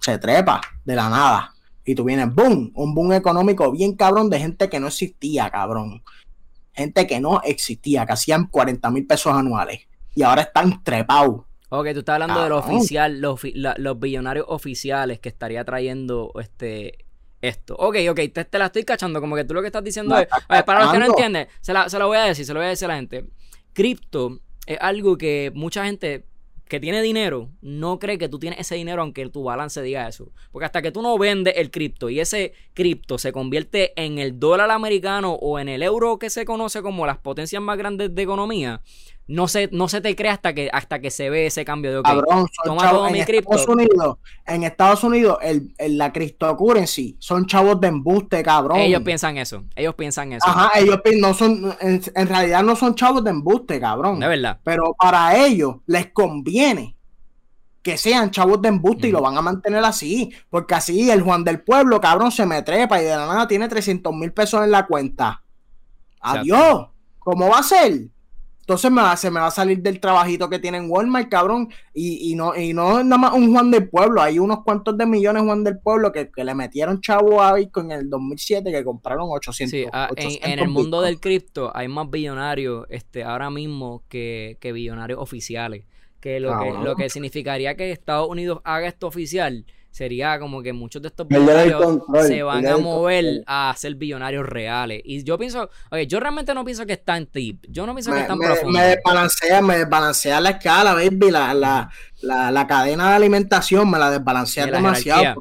[0.00, 1.53] se trepa de la nada.
[1.84, 6.02] Y tú vienes, boom, un boom económico bien cabrón de gente que no existía, cabrón.
[6.72, 9.86] Gente que no existía, que hacían 40 mil pesos anuales.
[10.14, 11.42] Y ahora están trepados.
[11.68, 17.04] Ok, tú estás hablando de lo oficial, los, los, billonarios oficiales que estaría trayendo este
[17.40, 17.74] esto.
[17.76, 19.20] Ok, ok, te, te, la estoy cachando.
[19.20, 20.28] Como que tú lo que estás diciendo es.
[20.64, 22.66] para los que no entienden, se la, se la voy a decir, se lo voy
[22.66, 23.26] a decir a la gente.
[23.72, 26.26] Cripto es algo que mucha gente
[26.68, 30.32] que tiene dinero no cree que tú tienes ese dinero aunque tu balance diga eso.
[30.50, 34.38] Porque hasta que tú no vendes el cripto y ese cripto se convierte en el
[34.38, 38.22] dólar americano o en el euro que se conoce como las potencias más grandes de
[38.22, 38.82] economía,
[39.26, 41.98] no se, no se te cree hasta que, hasta que se ve ese cambio de
[41.98, 47.16] okay, Cabrón, toma todo en mi Estados Unidos, en Estados Unidos, el, el, la cryptocurrency
[47.18, 48.78] son chavos de embuste, cabrón.
[48.78, 50.46] Ellos piensan eso, ellos piensan eso.
[50.46, 54.20] Ajá, ellos no son, en, en realidad no son chavos de embuste, cabrón.
[54.20, 54.60] De verdad.
[54.62, 56.94] Pero para ellos les conviene
[57.84, 60.32] que sean chavos de embuste y lo van a mantener así.
[60.48, 63.68] Porque así el Juan del Pueblo, cabrón, se me trepa y de la nada tiene
[63.68, 65.42] 300 mil pesos en la cuenta.
[66.20, 66.88] Adiós.
[67.18, 68.08] ¿Cómo va a ser?
[68.64, 71.68] Entonces me va, se me va a salir del trabajito que tiene en Walmart, cabrón.
[71.92, 74.22] Y, y no y no es nada más un Juan del Pueblo.
[74.22, 77.98] Hay unos cuantos de millones Juan del Pueblo que, le metieron chavo a Bitcoin en
[78.00, 79.70] el 2007 que compraron 800.
[79.70, 84.72] Sí, ah, en, el mundo del cripto hay más billonarios este, ahora mismo que, que
[84.72, 85.84] billonarios oficiales.
[86.20, 90.72] Que lo, que lo que significaría que Estados Unidos haga esto oficial sería como que
[90.72, 95.00] muchos de estos billonarios se van a mover a ser billonarios reales.
[95.04, 97.64] Y yo pienso, oye, yo realmente no pienso que está en tip.
[97.68, 98.76] Yo no pienso que está en profundo.
[98.76, 101.88] Me desbalancea, me desbalancea la escala, baby, la, la,
[102.22, 105.40] la, la cadena de alimentación me la desbalancea demasiado.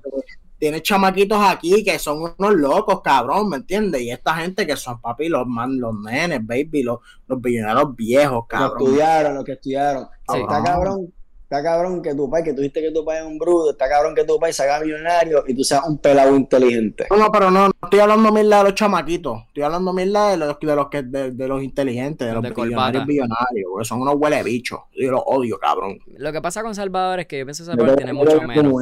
[0.60, 4.04] Tiene chamaquitos aquí que son unos locos, cabrón, ¿me entiendes?
[4.04, 8.46] Y esta gente que son papi, los man, los nenes, baby, los, los billonarios viejos,
[8.48, 8.78] cabrón.
[8.78, 10.08] Los estudiaron, los que estudiaron.
[10.28, 11.12] Está cabrón
[11.54, 13.88] Está cabrón que tu país, que tú dijiste que tu país es un bruto, está
[13.88, 17.06] cabrón que tu país se haga millonario y tú seas un pelado inteligente.
[17.12, 20.38] No, no, pero no, no estoy hablando mierda de los chamaquitos, estoy hablando mierda de
[20.38, 24.42] los, de los, que, de, los inteligentes, de los billonarios billonarios, porque son unos huele
[24.42, 24.80] bichos.
[24.96, 26.00] Yo los odio, cabrón.
[26.18, 28.74] Lo que pasa con Salvador es que yo pienso que Salvador tiene mucho menos.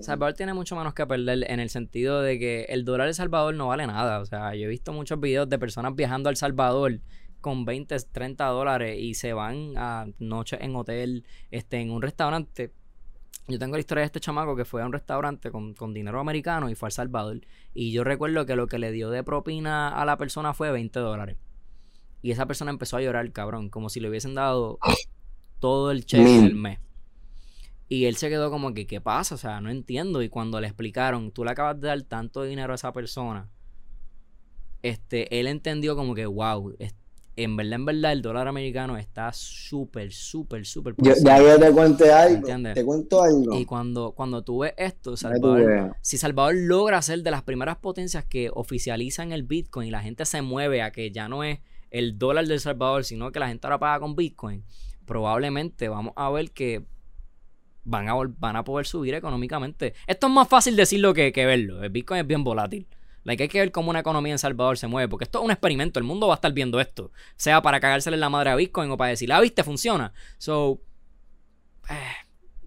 [0.00, 3.54] Salvador tiene mucho menos que perder en el sentido de que el dólar de Salvador
[3.54, 4.18] no vale nada.
[4.18, 6.98] O sea, yo he visto muchos videos de personas viajando al Salvador
[7.40, 12.72] con 20, 30 dólares y se van a noche en hotel, este, en un restaurante.
[13.48, 16.70] Yo tengo la historia de este chamaco que fue a un restaurante con, dinero americano
[16.70, 17.40] y fue al Salvador.
[17.74, 21.00] Y yo recuerdo que lo que le dio de propina a la persona fue 20
[21.00, 21.36] dólares.
[22.22, 24.78] Y esa persona empezó a llorar, cabrón, como si le hubiesen dado
[25.58, 26.78] todo el cheque del mes.
[27.88, 29.34] Y él se quedó como que, ¿qué pasa?
[29.34, 30.22] O sea, no entiendo.
[30.22, 33.48] Y cuando le explicaron, tú le acabas de dar tanto dinero a esa persona,
[34.82, 36.74] este, él entendió como que, wow,
[37.36, 40.94] en verdad, en verdad, el dólar americano está súper, súper, súper.
[40.98, 42.48] ya yo te cuento algo.
[42.74, 43.58] Te cuento algo.
[43.58, 48.24] Y cuando, cuando tú ves esto, Salvador, si Salvador logra ser de las primeras potencias
[48.24, 51.60] que oficializan el Bitcoin y la gente se mueve a que ya no es
[51.90, 54.64] el dólar del Salvador, sino que la gente ahora paga con Bitcoin,
[55.06, 56.84] probablemente vamos a ver que
[57.84, 59.94] van a, van a poder subir económicamente.
[60.06, 61.82] Esto es más fácil decirlo que, que verlo.
[61.82, 62.86] El Bitcoin es bien volátil.
[63.24, 65.50] Like, hay que ver cómo una economía en Salvador se mueve, porque esto es un
[65.50, 68.90] experimento, el mundo va a estar viendo esto, sea para cagársele la madre a Bitcoin
[68.90, 70.12] o para decir, ah, viste, funciona.
[70.38, 70.80] So,
[71.90, 71.94] eh,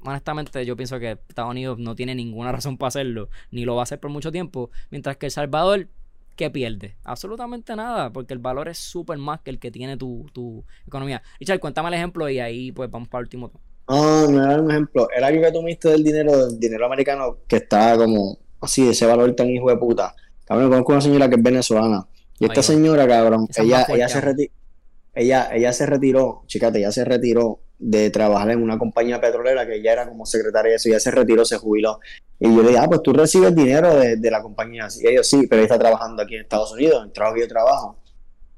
[0.05, 3.81] honestamente yo pienso que Estados Unidos no tiene ninguna razón para hacerlo, ni lo va
[3.81, 5.87] a hacer por mucho tiempo, mientras que El Salvador,
[6.35, 6.97] ¿qué pierde?
[7.03, 11.23] Absolutamente nada, porque el valor es súper más que el que tiene tu, tu economía.
[11.39, 13.51] Richard, cuéntame el ejemplo y ahí pues vamos para el último.
[13.87, 15.07] Ah, me da un ejemplo.
[15.15, 19.05] El año que tú viste del dinero, del dinero americano, que está como así, ese
[19.05, 20.15] valor tan hijo de puta.
[20.53, 22.05] Cabrón, conozco una señora que es venezolana.
[22.37, 24.53] Y esta señora, cabrón, ella, ella, se retiró,
[25.15, 29.77] ella, ella se retiró, chicate, ella se retiró de trabajar en una compañía petrolera que
[29.77, 31.99] ella era como secretaria de eso, ella se retiró, se jubiló.
[32.39, 34.87] Y yo le dije, ah, pues tú recibes dinero de, la compañía.
[35.01, 37.41] Y ellos sí, pero ella está trabajando aquí en Estados Unidos, en el trabajo que
[37.41, 37.97] yo trabajo.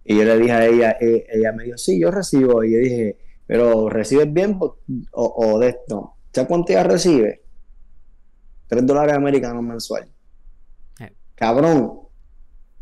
[0.03, 2.61] Y yo le dije a ella, eh, ella me dijo, sí, yo recibo.
[2.65, 3.17] Y yo dije,
[3.47, 4.75] pero ¿recibes bien o,
[5.13, 6.15] o de esto?
[6.33, 7.41] ¿Sabes cuánto ella recibe?
[8.67, 10.09] Tres dólares americanos mensual.
[11.36, 11.99] Cabrón,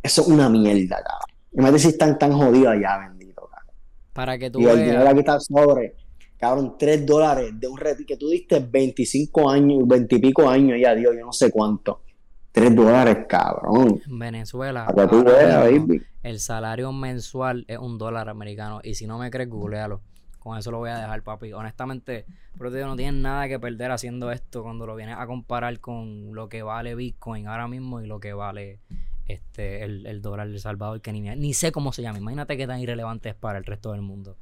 [0.02, 1.38] eso es una mierda, cabrón.
[1.54, 3.76] Imagínate si están tan jodidos allá, bendito, cabrón.
[4.14, 5.96] Para que tú y el dinero aquí está sobre,
[6.38, 10.78] cabrón, 3 dólares de un retiro que tú diste 25 años, 20 y pico años,
[10.80, 12.02] ya Dios, yo no sé cuánto.
[12.52, 14.00] 3 dólares, cabrón.
[14.08, 14.86] En Venezuela.
[14.86, 16.02] Para que tú veas, baby.
[16.22, 18.80] El salario mensual es un dólar americano.
[18.84, 20.02] Y si no me crees, googlealo.
[20.44, 21.54] Con eso lo voy a dejar, papi.
[21.54, 22.26] Honestamente,
[22.58, 26.36] pero te no tienes nada que perder haciendo esto cuando lo vienes a comparar con
[26.36, 28.82] lo que vale Bitcoin ahora mismo y lo que vale
[29.26, 32.18] este el, dólar de Salvador, que ni, ni sé cómo se llama.
[32.18, 34.36] Imagínate qué tan irrelevante es para el resto del mundo.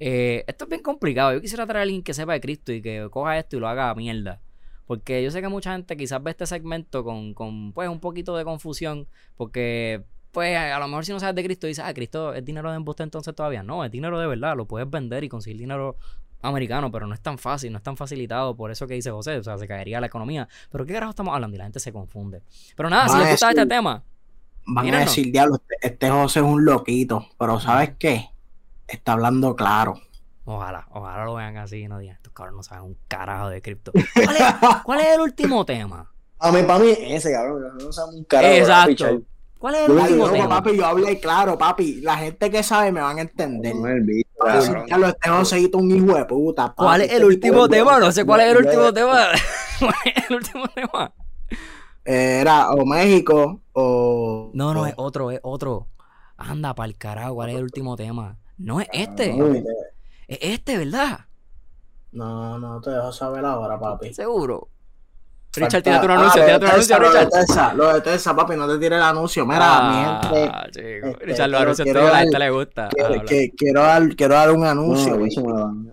[0.00, 1.32] Eh, esto es bien complicado.
[1.32, 3.68] Yo quisiera traer a alguien que sepa de Cristo y que coja esto y lo
[3.68, 4.40] haga a mierda.
[4.86, 8.36] Porque yo sé que mucha gente quizás ve este segmento con, con pues un poquito
[8.36, 9.06] de confusión.
[9.36, 10.02] Porque
[10.34, 12.76] pues a lo mejor si no sabes de Cristo, dices, ah, Cristo es dinero de
[12.76, 13.62] embuste entonces todavía.
[13.62, 15.96] No, es dinero de verdad, lo puedes vender y conseguir dinero
[16.42, 19.38] americano, pero no es tan fácil, no es tan facilitado, por eso que dice José,
[19.38, 20.48] o sea, se caería la economía.
[20.70, 21.54] Pero ¿qué carajo estamos hablando?
[21.54, 22.42] Y la gente se confunde.
[22.76, 24.02] Pero nada, si les gusta este tema.
[24.66, 28.30] Van a decir, diablo, este, este, José es un loquito, pero ¿sabes qué?
[28.88, 30.00] Está hablando claro.
[30.46, 33.62] Ojalá, ojalá lo vean así y no digan, estos cabrones no saben un carajo de
[33.62, 33.92] cripto.
[34.84, 36.10] ¿Cuál es, el último tema?
[36.40, 38.52] A mí, para mí, ese cabrón, no saben un carajo.
[38.52, 39.22] Exacto.
[39.64, 40.48] ¿Cuál es el último tema?
[40.50, 42.02] Papi, yo hablé claro, papi.
[42.02, 43.74] La gente que sabe me van a entender.
[43.74, 44.28] No, el bicho,
[44.86, 46.74] Carlos, este Joséito un hijo de puta.
[46.76, 47.98] ¿Cuál es el último tema?
[47.98, 49.28] No sé cuál es el último tema.
[49.78, 51.14] ¿Cuál es el último tema?
[52.04, 54.50] Era o México o.
[54.52, 55.88] No, no, es otro, es otro.
[56.36, 58.36] Anda para el carajo, ¿cuál es el último tema?
[58.58, 59.34] No es este.
[60.28, 61.20] Es este, ¿verdad?
[62.12, 64.12] No, no te dejo saber ahora, papi.
[64.12, 64.73] ¿Seguro?
[65.62, 67.24] Richard, tiene tu anuncio, ah, tiene tu anuncio, Lo Richard.
[67.24, 69.46] de Tessa, lo de Tessa, papi, no te tires el anuncio.
[69.46, 70.52] Mira, Ah, mi gente.
[70.72, 71.08] chico.
[71.08, 72.88] este, Richard, los anuncios todos a gente le gusta.
[73.26, 75.16] que- quiero, dar, quiero dar un anuncio.
[75.16, 75.92] No, lo dan.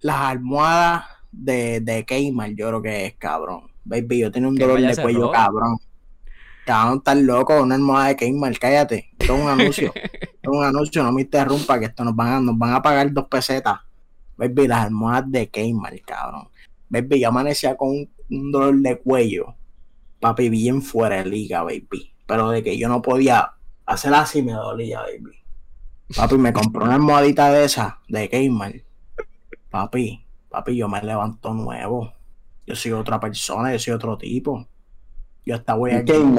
[0.00, 3.62] Las almohadas de, de Keymar, yo creo que es cabrón.
[3.84, 5.78] Baby, yo tenía un dolor de cuello, cabrón.
[6.64, 9.10] Cabrón, estás loco, una almohada de Keymar, cállate.
[9.18, 9.92] Esto es un anuncio.
[10.12, 12.82] Esto es un anuncio, no me interrumpa, que esto nos van a, nos van a
[12.82, 13.78] pagar dos pesetas.
[14.36, 16.48] Baby, las almohadas de Keymar, cabrón.
[16.88, 19.54] Baby, yo amanecía con un, un dolor de cuello.
[20.20, 22.12] Papi, bien fuera de liga, baby.
[22.26, 23.52] Pero de que yo no podía
[23.84, 25.36] hacer así me dolía, baby.
[26.14, 28.74] Papi, me compró una almohadita de esa, de Keymar.
[29.70, 32.12] Papi, papi, yo me levanto nuevo.
[32.66, 34.66] Yo soy otra persona, yo soy otro tipo.
[35.44, 36.36] Yo hasta voy al gym.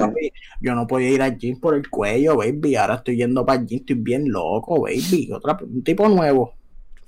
[0.60, 2.76] Yo no podía ir al gym por el cuello, baby.
[2.76, 5.30] Ahora estoy yendo para el gym, estoy bien loco, baby.
[5.32, 6.54] Otra, un tipo nuevo.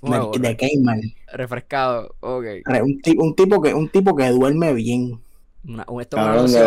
[0.02, 1.00] Nuevo, de, de Keymar.
[1.34, 2.46] refrescado, ok.
[2.82, 5.20] Un, un tipo que, un tipo que duerme bien.
[5.68, 6.60] Una, un- esto Cabrón, anuncio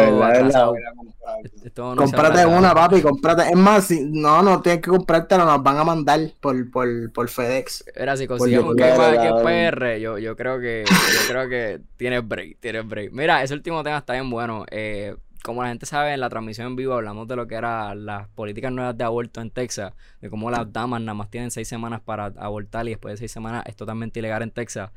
[1.97, 2.59] Cómprate atrasado.
[2.59, 3.43] una, papi, cómprate.
[3.51, 7.29] Es más, si, no, no tienes que comprártela, nos van a mandar por, por, por
[7.29, 7.85] FedEx.
[7.95, 9.43] Era si consigues un claro, aquí en.
[9.43, 13.13] PR, yo, yo creo que yo creo que tienes break, tienes break.
[13.13, 14.67] Mira, ese último tema está bien bueno.
[14.71, 18.07] Eh, como la gente sabe, en la transmisión en vivo hablamos de lo que eran
[18.07, 21.69] las políticas nuevas de aborto en Texas, de cómo las damas nada más tienen seis
[21.69, 24.91] semanas para abortar y después de seis semanas es totalmente ilegal en Texas.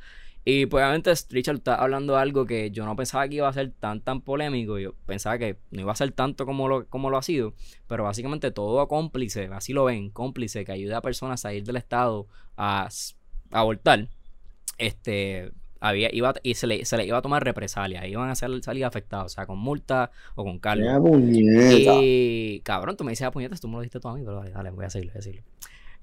[0.47, 3.53] Y pues obviamente Richard está hablando de algo que yo no pensaba que iba a
[3.53, 7.09] ser tan tan polémico, yo pensaba que no iba a ser tanto como lo, como
[7.09, 7.55] lo ha sido,
[7.87, 11.77] pero básicamente todo cómplice, así lo ven, cómplice que ayuda a personas a salir del
[11.77, 12.27] estado
[12.57, 12.87] a,
[13.51, 14.07] a abortar,
[14.77, 15.51] este
[15.87, 18.85] había iba y se le, se le iba a tomar represalia, iban a ser, salir
[18.85, 21.17] afectados, o sea, con multa o con cargo.
[21.19, 24.37] Y cabrón, tú me dices a puñetas, tú me lo dijiste tú a mí, pero
[24.37, 25.45] dale, dale, voy a seguirlo, voy a seguirlo.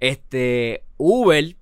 [0.01, 1.57] Este, Uber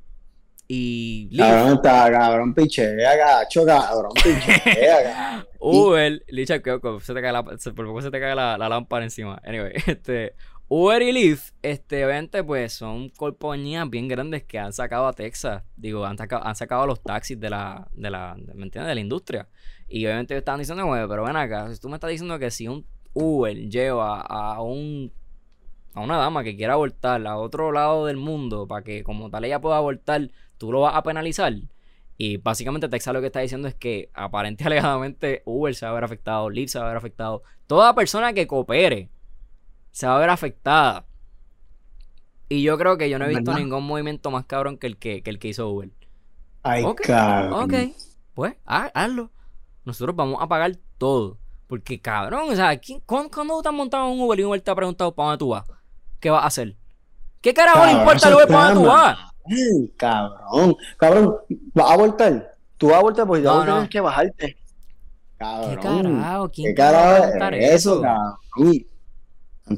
[0.69, 1.41] y Lyft.
[1.41, 5.47] Cabrón, está cabrón, pichea, gacho, cabrón, pichea, cabrón.
[5.59, 9.41] Uber, Licha, se te cae la, por poco se te cae la, la lámpara encima.
[9.45, 10.35] Anyway, este,
[10.73, 15.65] Uber y Lyft, este, obviamente, pues son compañías bien grandes que han sacado a Texas.
[15.75, 18.87] Digo, han sacado, han sacado los taxis de la, de la, ¿me entiendes?
[18.87, 19.49] De la industria.
[19.89, 22.87] Y obviamente estaban diciendo, güey, pero ven acá, tú me estás diciendo que si un
[23.15, 25.13] Uber lleva a un
[25.93, 29.45] a una dama que quiera abortar a otro lado del mundo para que como tal
[29.45, 31.53] ella pueda abortar, tú lo vas a penalizar.
[32.17, 35.91] Y básicamente Texas lo que está diciendo es que aparente y alegadamente Uber se va
[35.91, 37.43] a ver afectado, Lyft se va a ver afectado.
[37.67, 39.09] Toda persona que coopere
[39.93, 41.07] se va a ver afectada.
[42.49, 43.65] Y yo creo que yo no he visto ¿Verdad?
[43.65, 45.91] ningún movimiento más cabrón que el que, que el que hizo Uber.
[46.63, 47.63] Ay, Ok, cabrón.
[47.63, 47.75] Ok,
[48.35, 49.31] pues ha- hazlo.
[49.85, 51.39] Nosotros vamos a pagar todo.
[51.69, 54.45] Porque cabrón, o sea, ¿quién- cuándo, cuándo tú te has montado en un Uber y
[54.45, 55.65] Uber te ha preguntado para dónde tú vas?
[56.19, 56.77] ¿Qué vas a hacer?
[57.41, 59.19] ¿Qué carajo le Cabrón, importa eso Uber para dónde tú vas?
[59.47, 60.77] Ay, cabrón.
[60.99, 61.37] Cabrón,
[61.75, 62.57] ¿vas a voltar?
[62.77, 64.57] Tú vas a voltar porque No, no, tienes que bajarte.
[65.61, 65.79] ¿Qué Cabrón.
[65.79, 66.51] carajo?
[66.51, 68.31] ¿Quién ¿Qué carajo va a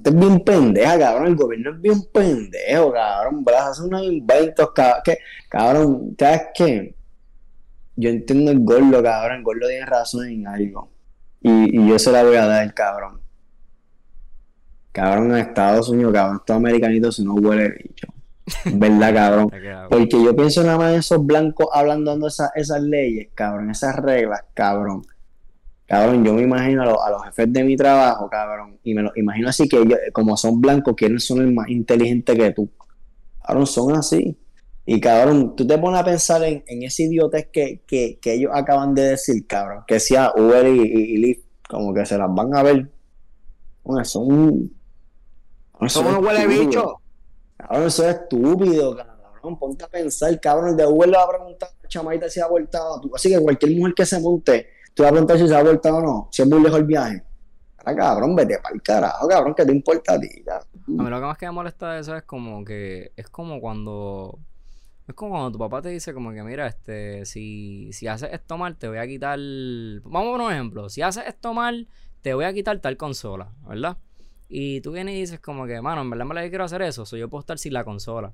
[0.00, 1.26] preguntar es bien pendeja, cabrón.
[1.28, 3.44] El gobierno es bien pendejo, cabrón.
[3.44, 5.02] Vas a hacer unos inventos, cabrón.
[5.04, 5.18] Que,
[5.48, 6.94] cabrón, ¿sabes qué?
[7.96, 9.38] Yo entiendo el gordo, cabrón.
[9.38, 10.90] El gordo tiene razón en algo.
[11.40, 13.20] Y, y yo se la voy a dar, cabrón.
[14.92, 18.08] Cabrón, en Estados Unidos, cabrón, estos americanitos si no huele bicho.
[18.74, 19.50] ¿Verdad, cabrón?
[19.88, 23.96] Porque yo pienso nada más en esos blancos hablando dando esas, esas leyes, cabrón, esas
[23.96, 25.02] reglas, cabrón.
[25.92, 29.02] Cabrón, yo me imagino a, los- a los jefes de mi trabajo, cabrón, y me
[29.02, 32.66] lo imagino así que ellos, como son blancos, quieren ser el más inteligente que tú.
[33.46, 34.34] Cabrón, son así.
[34.86, 38.52] Y cabrón, tú te pones a pensar en, en ese idiotez que, que, que ellos
[38.54, 40.82] acaban de decir, cabrón, que sea Uber y, y,
[41.14, 42.90] y Lyft, como que se las van a ver.
[43.84, 44.70] Bueno, son.
[45.88, 47.00] Somos unos huele bicho.
[47.58, 49.58] Cabrón, eso es estúpido, cabrón.
[49.58, 50.70] Ponte a pensar, cabrón.
[50.70, 52.98] El de Uber le va a preguntar a la chamaita si ha abortado.
[53.00, 55.58] Tú- Así que cualquier mujer que se monte, tú vas a preguntar si se ha
[55.58, 56.28] abortado o no.
[56.30, 57.22] Si es muy lejos el viaje.
[57.78, 59.54] Ahora, cabrón, vete para el carajo, cabrón.
[59.54, 60.28] ¿Qué te importa a ti?
[60.46, 63.60] A mí lo que más que me molesta de eso es como que es como
[63.60, 64.38] cuando
[65.08, 68.56] es como cuando tu papá te dice como que mira, este si si haces esto
[68.56, 69.38] mal te voy a quitar
[70.04, 71.88] vamos a un ejemplo, si haces esto mal
[72.22, 73.98] te voy a quitar tal consola, ¿verdad?
[74.48, 77.06] Y tú vienes y dices como que, mano, en verdad me la quiero hacer eso,
[77.06, 78.32] so yo puedo estar sin la consola.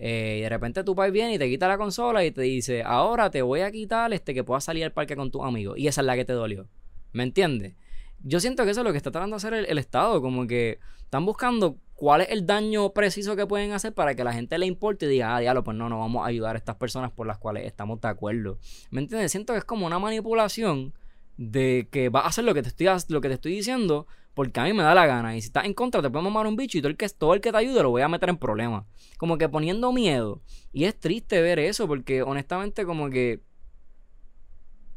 [0.00, 2.82] Eh, y de repente tu país viene y te quita la consola y te dice,
[2.84, 5.76] ahora te voy a quitar este que puedas salir al parque con tus amigos.
[5.76, 6.68] Y esa es la que te dolió.
[7.12, 7.74] ¿Me entiendes?
[8.22, 10.78] Yo siento que eso es lo que está tratando de hacer el, Estado, como que
[11.02, 14.66] están buscando cuál es el daño preciso que pueden hacer para que la gente le
[14.66, 17.26] importe y diga, ah, diablo, pues no, no vamos a ayudar a estas personas por
[17.26, 18.58] las cuales estamos de acuerdo.
[18.90, 19.32] ¿Me entiendes?
[19.32, 20.94] Siento que es como una manipulación
[21.36, 24.06] de que vas a hacer lo que te estoy, lo que te estoy diciendo
[24.38, 25.36] porque a mí me da la gana.
[25.36, 27.34] Y si estás en contra, te puedo mamar un bicho y todo el que, todo
[27.34, 28.84] el que te ayude lo voy a meter en problemas.
[29.16, 30.42] Como que poniendo miedo.
[30.72, 33.42] Y es triste ver eso porque honestamente como que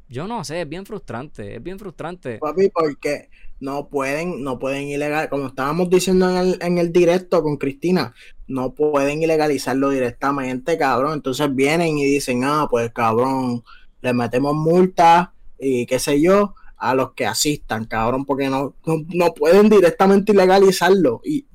[0.08, 2.38] Yo no sé, es bien frustrante, es bien frustrante.
[2.38, 3.30] Papi, porque
[3.60, 8.14] no pueden, no pueden ilegal, como estábamos diciendo en el, en el directo con Cristina,
[8.46, 11.14] no pueden ilegalizarlo directamente, cabrón.
[11.14, 13.64] Entonces vienen y dicen, ah, pues cabrón,
[14.02, 19.34] le metemos multa y qué sé yo a los que asistan, cabrón, porque no, no,
[19.36, 21.22] pueden directamente ilegalizarlo.
[21.24, 21.46] Y,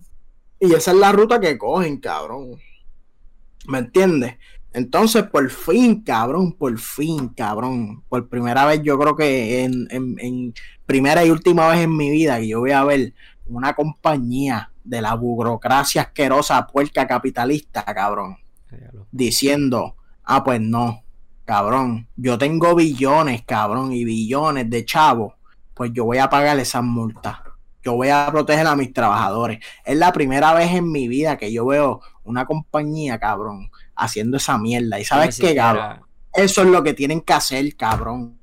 [0.60, 2.60] y esa es la ruta que cogen, cabrón.
[3.66, 4.36] ¿Me entiendes?
[4.72, 8.04] Entonces, por fin, cabrón, por fin, cabrón.
[8.08, 10.54] Por primera vez, yo creo que en, en,
[10.86, 13.12] primera y última vez en mi vida que yo voy a ver
[13.46, 18.36] una compañía de la burocracia asquerosa, puerca capitalista, cabrón,
[19.10, 21.02] diciendo, ah, pues no,
[21.47, 25.32] cabrón, yo tengo billones, cabrón, y billones de chavos,
[25.72, 27.38] pues yo voy a pagar esas multas.
[27.82, 29.61] Yo voy a proteger a mis trabajadores.
[29.84, 34.59] Es la primera vez en mi vida que yo veo una compañía, cabrón, haciendo esa
[34.59, 34.99] mierda.
[34.99, 36.01] ¿Y sabes qué, cabrón?
[36.34, 38.36] Eso es lo que tienen que hacer, cabrón.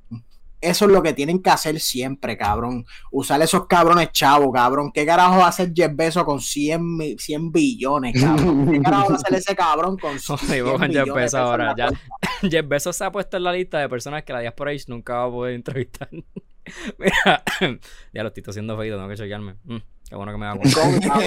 [0.63, 2.85] Eso es lo que tienen que hacer siempre, cabrón.
[3.11, 4.91] Usar esos cabrones chavos, cabrón.
[4.93, 8.71] ¿Qué carajo va a hacer Jeff Bezos con 100, 100 billones, cabrón?
[8.71, 10.91] ¿Qué carajo va a hacer ese cabrón con 100 billones?
[10.91, 11.75] Jeff Bezos ahora.
[11.77, 11.89] Ya,
[12.49, 15.25] Jeff Bezos se ha puesto en la lista de personas que la diaspora nunca va
[15.25, 16.09] a poder entrevistar.
[16.97, 17.43] Mira,
[18.13, 19.55] ya lo estoy haciendo feito, tengo que chequearme.
[19.63, 19.77] Mm.
[20.09, 21.19] Qué bueno que me da cuenta.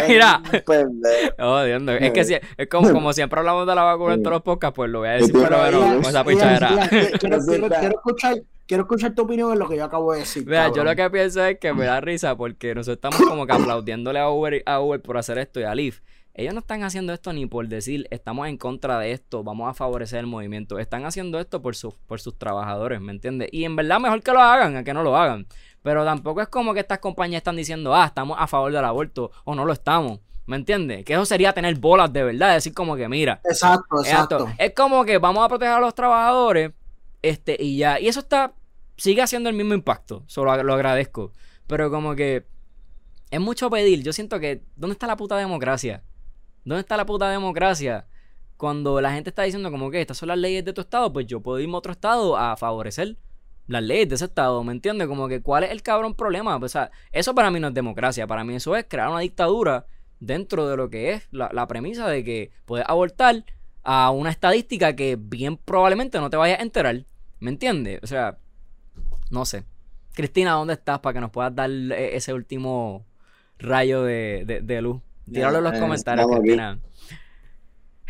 [0.08, 0.42] Mira.
[1.38, 4.42] Oh, es que si, es como, como siempre hablamos de la vacuna en todos los
[4.42, 6.88] podcasts, pues lo voy a decir, pero bueno, con esa pichadera.
[7.18, 10.44] Quiero, quiero, escuchar, quiero escuchar tu opinión en lo que yo acabo de decir.
[10.46, 13.52] Mira, yo lo que pienso es que me da risa porque nosotros estamos como que
[13.52, 16.02] aplaudiéndole a Uber, a Uber por hacer esto y a Lyft.
[16.34, 19.74] Ellos no están haciendo esto ni por decir estamos en contra de esto, vamos a
[19.74, 20.78] favorecer el movimiento.
[20.78, 23.48] Están haciendo esto por, sus por sus trabajadores, ¿me entiendes?
[23.52, 25.46] Y en verdad mejor que lo hagan a que no lo hagan.
[25.82, 29.30] Pero tampoco es como que estas compañías están diciendo, ah, estamos a favor del aborto
[29.44, 30.20] o no lo estamos.
[30.46, 31.04] ¿Me entiendes?
[31.04, 33.40] Que eso sería tener bolas de verdad, decir como que mira.
[33.44, 34.48] Exacto, exacto.
[34.58, 36.72] Es como que vamos a proteger a los trabajadores,
[37.22, 38.00] este, y ya.
[38.00, 38.52] Y eso está,
[38.96, 40.24] sigue haciendo el mismo impacto.
[40.26, 41.32] Solo lo agradezco.
[41.66, 42.46] Pero como que
[43.30, 44.02] es mucho pedir.
[44.02, 46.02] Yo siento que, ¿dónde está la puta democracia?
[46.64, 48.06] ¿Dónde está la puta democracia?
[48.56, 51.26] Cuando la gente está diciendo como que estas son las leyes de tu estado, pues
[51.26, 53.16] yo puedo irme a otro estado a favorecer
[53.66, 55.06] las leyes de ese estado, ¿me entiendes?
[55.06, 56.58] Como que cuál es el cabrón problema.
[56.58, 59.20] Pues, o sea, eso para mí no es democracia, para mí eso es crear una
[59.20, 59.86] dictadura
[60.18, 63.44] dentro de lo que es la, premisa de que puedes abortar
[63.82, 67.04] a una estadística que bien probablemente no te vayas a enterar,
[67.38, 68.00] ¿me entiendes?
[68.02, 68.38] O sea,
[69.30, 69.64] no sé.
[70.14, 73.06] Cristina, ¿dónde estás para que nos puedas dar e, ese último
[73.58, 75.00] rayo de, de luz?
[75.24, 76.28] Tíralo en los comentarios.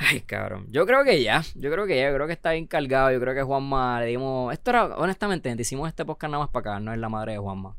[0.00, 0.66] Ay, cabrón.
[0.70, 1.44] Yo creo que ya.
[1.54, 2.08] Yo creo que ya.
[2.08, 3.12] Yo creo que está bien cargado.
[3.12, 4.50] Yo creo que Juanma le dimos.
[4.52, 6.80] Esto era, honestamente, hicimos este podcast nada más para acá.
[6.80, 7.76] No es la madre de Juanma.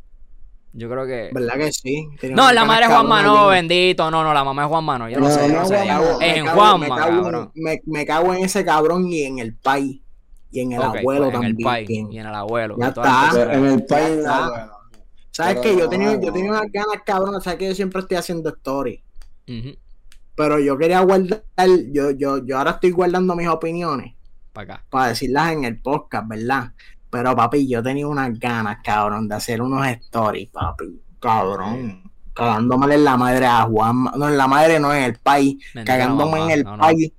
[0.73, 1.32] Yo creo que.
[1.34, 2.07] ¿Verdad que sí?
[2.29, 4.11] no, la madre de Juanma no, bendito.
[4.11, 5.09] No, no, la mamá de Juanma no.
[5.09, 5.47] Yo no, sé.
[5.49, 5.82] No, sé.
[6.19, 7.51] en Juanma, cabrón.
[7.55, 9.99] Me, cago en ese cabrón y en el país.
[10.51, 11.57] Y en el abuelo también.
[11.59, 12.75] En el y en el abuelo.
[12.79, 13.53] Ya está.
[13.53, 14.23] En el país.
[15.32, 15.75] ¿Sabes qué?
[15.75, 17.41] Yo tenía, yo tenía unas ganas, cabrón.
[17.41, 18.49] ¿Sabes que yo siempre estoy haciendo
[20.36, 21.43] Pero yo quería guardar,
[21.91, 24.16] yo, yo, yo ahora estoy guardando mis opiniones.
[24.54, 24.86] Para acá.
[24.89, 26.72] Para decirlas en el podcast, ¿verdad?
[27.10, 31.02] Pero papi, yo tenía unas ganas, cabrón, de hacer unos stories, papi.
[31.20, 32.12] Cabrón.
[32.34, 34.14] Cagándome en la madre a Juanma.
[34.16, 35.58] No, en la madre no, en el país.
[35.86, 37.12] cagándome en el país.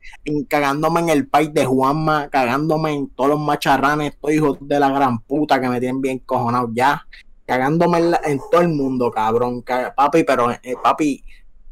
[0.49, 2.29] cagándome en el país de Juanma.
[2.31, 4.15] Cagándome en todos los macharranes.
[4.15, 7.07] Estos hijos de la gran puta que me tienen bien cojonado ya.
[7.45, 9.63] Cagándome en, todo el mundo, cabrón.
[9.63, 11.23] papi, pero, eh, papi,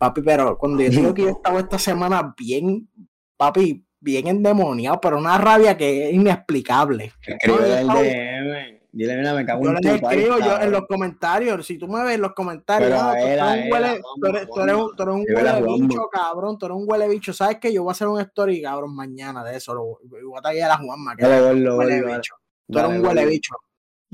[0.00, 2.88] Papi, pero cuando yo digo que yo estaba esta semana bien,
[3.36, 7.12] papi, bien endemoniado, pero una rabia que es inexplicable.
[7.20, 8.80] Escribe el DM.
[8.92, 11.66] Dile, mira, me cago en tu escribo yo en los comentarios.
[11.66, 15.62] Si tú me ves en los comentarios, tú, eres un huele, tú, eres, un huele
[15.62, 16.58] bicho, cabrón.
[16.58, 17.34] Tú eres un huele bicho.
[17.34, 17.70] ¿Sabes qué?
[17.70, 19.74] Yo voy a hacer un story, cabrón, mañana de eso.
[19.74, 21.14] Lo, voy a tallar a la Juanma.
[21.14, 22.34] Que huele bicho.
[22.68, 23.54] Tú eres un huele bicho.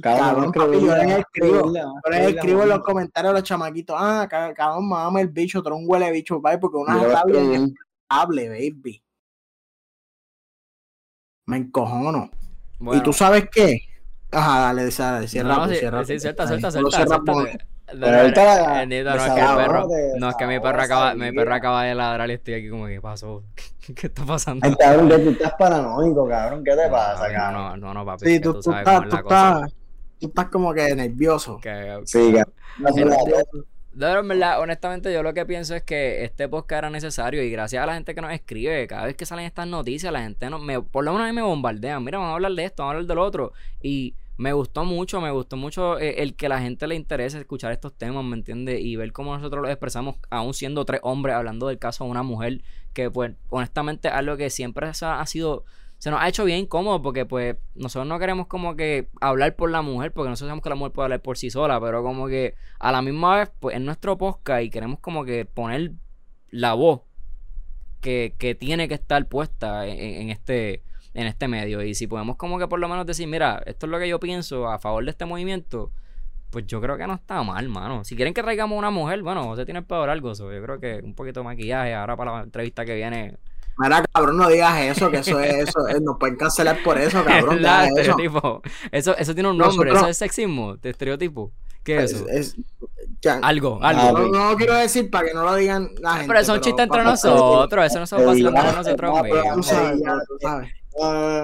[0.03, 4.89] Cabrón, yo les escribo, yo les escribo en los comentarios a los chamaquitos, ah, cabrón,
[4.89, 9.03] mamá el bicho, tú un huele bicho, papi, porque una rabia inexplicable, baby.
[11.47, 12.31] Me encojono.
[12.93, 13.81] ¿Y tú sabes qué?
[14.31, 16.05] Ajá, dale, dale, cierra, no, cierra.
[16.05, 17.19] Sí, cierta, cierta, cierta.
[17.95, 22.87] No, es que mi perro acaba, mi perro acaba de ladrar y estoy aquí como,
[22.87, 23.45] ¿qué pasó?
[23.97, 24.77] ¿Qué está pasando?
[24.77, 27.63] Cabrón, tú estás paranoico, cabrón, ¿qué te pasa, cabrón?
[27.63, 28.27] No, no, no, papi.
[28.27, 29.73] Sí, tú, tú, estás, tú estás,
[30.19, 31.61] tú estás como que nervioso.
[32.05, 32.35] Sí,
[33.97, 37.51] no, en verdad, honestamente, yo lo que pienso es que este podcast era necesario y
[37.51, 40.51] gracias a la gente que nos escribe, cada vez que salen estas noticias, la gente
[40.51, 42.05] no, me, por lo menos a mí me bombardean.
[42.05, 43.53] Mira, vamos a hablar de esto, vamos a hablar del otro.
[43.81, 47.73] Y me gustó mucho, me gustó mucho eh, el que la gente le interese escuchar
[47.73, 48.81] estos temas, ¿me entiendes?
[48.83, 52.23] Y ver cómo nosotros los expresamos, aún siendo tres hombres, hablando del caso de una
[52.23, 52.61] mujer,
[52.93, 55.65] que pues honestamente algo que siempre ha sido
[55.99, 59.71] se nos ha hecho bien incómodo porque pues nosotros no queremos como que hablar por
[59.71, 62.27] la mujer, porque nosotros sabemos que la mujer puede hablar por sí sola, pero como
[62.27, 65.93] que a la misma vez, pues en nuestro podcast y queremos como que poner
[66.51, 67.03] la voz
[68.01, 70.83] que, que tiene que estar puesta en, este
[71.15, 73.91] en este medio y si podemos como que por lo menos decir, mira, esto es
[73.91, 75.91] lo que yo pienso a favor de este movimiento,
[76.51, 78.05] pues yo creo que no está mal, mano.
[78.05, 81.15] Si quieren que traigamos una mujer, bueno, José tiene peor algo, yo creo que un
[81.15, 83.39] poquito de maquillaje ahora para la entrevista que viene
[83.79, 87.23] Mira, cabrón, no digas eso, que eso es eso, eh, nos pueden cancelar por eso,
[87.27, 87.63] cabrón.
[87.65, 88.63] estereotipo.
[88.91, 89.17] Eso.
[89.17, 89.35] eso.
[89.35, 91.53] tiene un nombre, eso es sexismo, de estereotipo.
[91.85, 92.57] ¿Qué es, eso?
[93.43, 94.19] algo, algo.
[94.19, 96.27] No, no, quiero decir para que no lo digan la gente.
[96.27, 99.73] Pero eso es un chiste entre nosotros, eso no se va a entre nosotros mismos.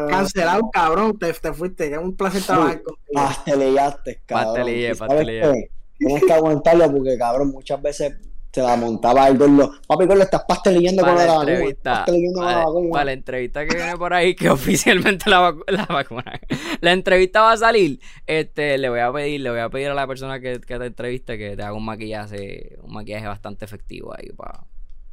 [0.09, 3.07] Cancelado, cabrón, te, te fuiste, que es un placer trabajar contigo.
[3.13, 4.55] Pastelillaste, cabrón.
[4.55, 5.71] Pastelillé, pastelillé.
[5.99, 8.17] Tienes que aguantarlo porque, cabrón, muchas veces
[8.53, 9.73] se la montaba el gordo.
[9.87, 12.05] Papi, gordo, estás pastelillando con la, la entrevista.
[12.35, 16.41] Para, la entrevista que viene por ahí, que oficialmente la, la, vacuna.
[16.81, 18.01] La entrevista va a salir.
[18.27, 20.87] Este, le voy a pedir, le voy a pedir a la persona que, que te
[20.87, 24.65] entreviste que te haga un maquillaje, un maquillaje bastante efectivo ahí para,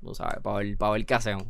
[0.01, 1.47] tú sabes, para ver, para ver qué hacemos.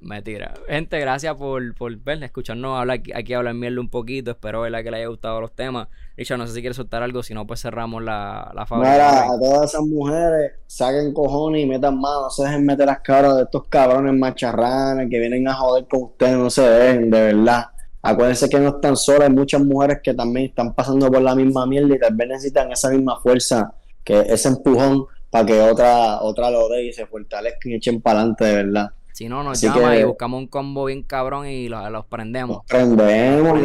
[0.00, 0.48] Me tira.
[0.48, 0.66] Mentira.
[0.68, 1.92] Gente, gracias por, por
[2.22, 4.30] escucharnos hablar aquí, aquí hablar mierda un poquito.
[4.30, 4.82] Espero ¿verdad?
[4.84, 5.88] que le haya gustado los temas.
[6.16, 9.24] Richard, no sé si quieres soltar algo, si no, pues cerramos la, la fábrica.
[9.24, 12.22] a todas esas mujeres, saquen cojones y metan manos.
[12.22, 16.04] No se dejen meter las caras de estos cabrones macharranes que vienen a joder con
[16.04, 17.66] ustedes, no se dejen, de verdad.
[18.00, 21.66] Acuérdense que no están solas, hay muchas mujeres que también están pasando por la misma
[21.66, 23.74] mierda y tal vez necesitan esa misma fuerza,
[24.04, 28.20] que ese empujón para que otra, otra lo dé y se fortalezcan y echen para
[28.20, 28.90] adelante, de verdad.
[29.18, 32.60] Si no, nos llama y buscamos un combo bien cabrón y los, prendemos.
[32.68, 33.58] prendemos.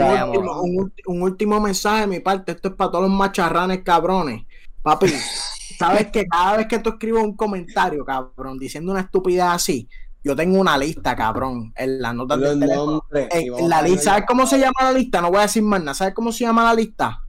[1.05, 2.53] Un, último, mensaje de mi parte.
[2.53, 4.45] Esto es para todos los macharranes cabrones.
[4.81, 5.09] Papi,
[5.77, 9.87] sabes que cada vez que tú escribes un comentario, cabrón, diciendo una estupidez así,
[10.23, 13.05] yo tengo una lista, cabrón, en las notas del teléfono.
[13.69, 15.21] la lista, ¿sabes cómo se llama la lista?
[15.21, 15.93] No voy a decir más nada.
[15.93, 17.21] ¿Sabes cómo se llama la lista?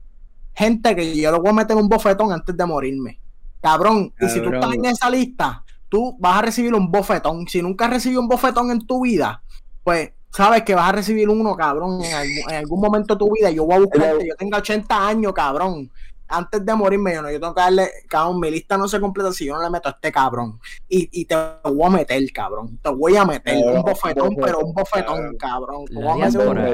[0.55, 3.19] Gente que yo lo voy a meter en un bofetón antes de morirme.
[3.61, 5.64] Cabrón, y si tú estás en esa lista,
[5.95, 7.47] tú vas a recibir un bofetón.
[7.47, 9.41] Si nunca has recibido un bofetón en tu vida,
[9.81, 13.49] pues sabes que vas a recibir uno, cabrón, en algún, momento de tu vida.
[13.49, 15.89] Yo voy a buscarte, yo tengo 80 años, cabrón
[16.27, 19.31] antes de morirme, yo, no, yo tengo que darle, cabrón, mi lista no se completa
[19.31, 20.59] si yo no le meto a este cabrón.
[20.89, 22.79] Y, y te voy a meter, cabrón.
[22.81, 25.85] Te voy a meter un bofetón, pero un bofetón, cabrón.
[25.89, 26.73] La diáspora,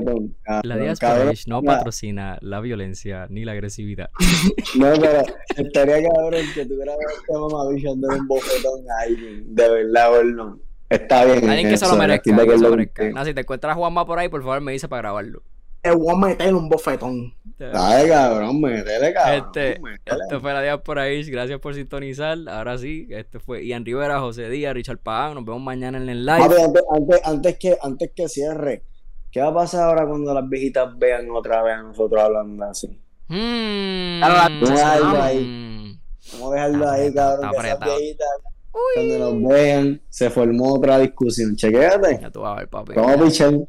[0.63, 4.09] la diáspora no patrocina la violencia ni la agresividad.
[4.77, 5.23] no, pero
[5.57, 10.59] estaría cabrón que tuviera este mamabicho dándole un bofetón a alguien, de verdad, o no.
[10.89, 11.49] Está bien.
[11.49, 12.23] Alguien que se lo merezca.
[12.23, 13.25] Que se lo merezca.
[13.25, 15.41] si te encuentras a Juanma por ahí, por favor me dice para grabarlo
[15.81, 17.33] te voy a meter un bofetón.
[17.57, 19.45] Dale, cabrón, métele, cabrón.
[19.45, 21.23] Este, esto fue la día por ahí.
[21.29, 22.37] Gracias por sintonizar.
[22.47, 25.35] Ahora sí, este fue Ian Rivera, José Díaz, Richard Pagán.
[25.35, 26.43] Nos vemos mañana en el live.
[26.91, 28.83] antes, antes, que, antes que cierre,
[29.31, 32.87] ¿qué va a pasar ahora cuando las viejitas vean otra vez a nosotros hablando así?
[33.27, 34.21] Hmm.
[34.21, 35.99] Vamos a dejarlo ahí.
[36.33, 37.51] Vamos a dejarlo ahí, cabrón.
[37.51, 38.27] Que esas viejitas,
[38.93, 41.55] cuando nos vean, se formó otra discusión.
[41.55, 42.19] Chequéate.
[42.21, 42.93] Ya tú vas a ver, papi.
[42.93, 43.65] Vamos, pichón.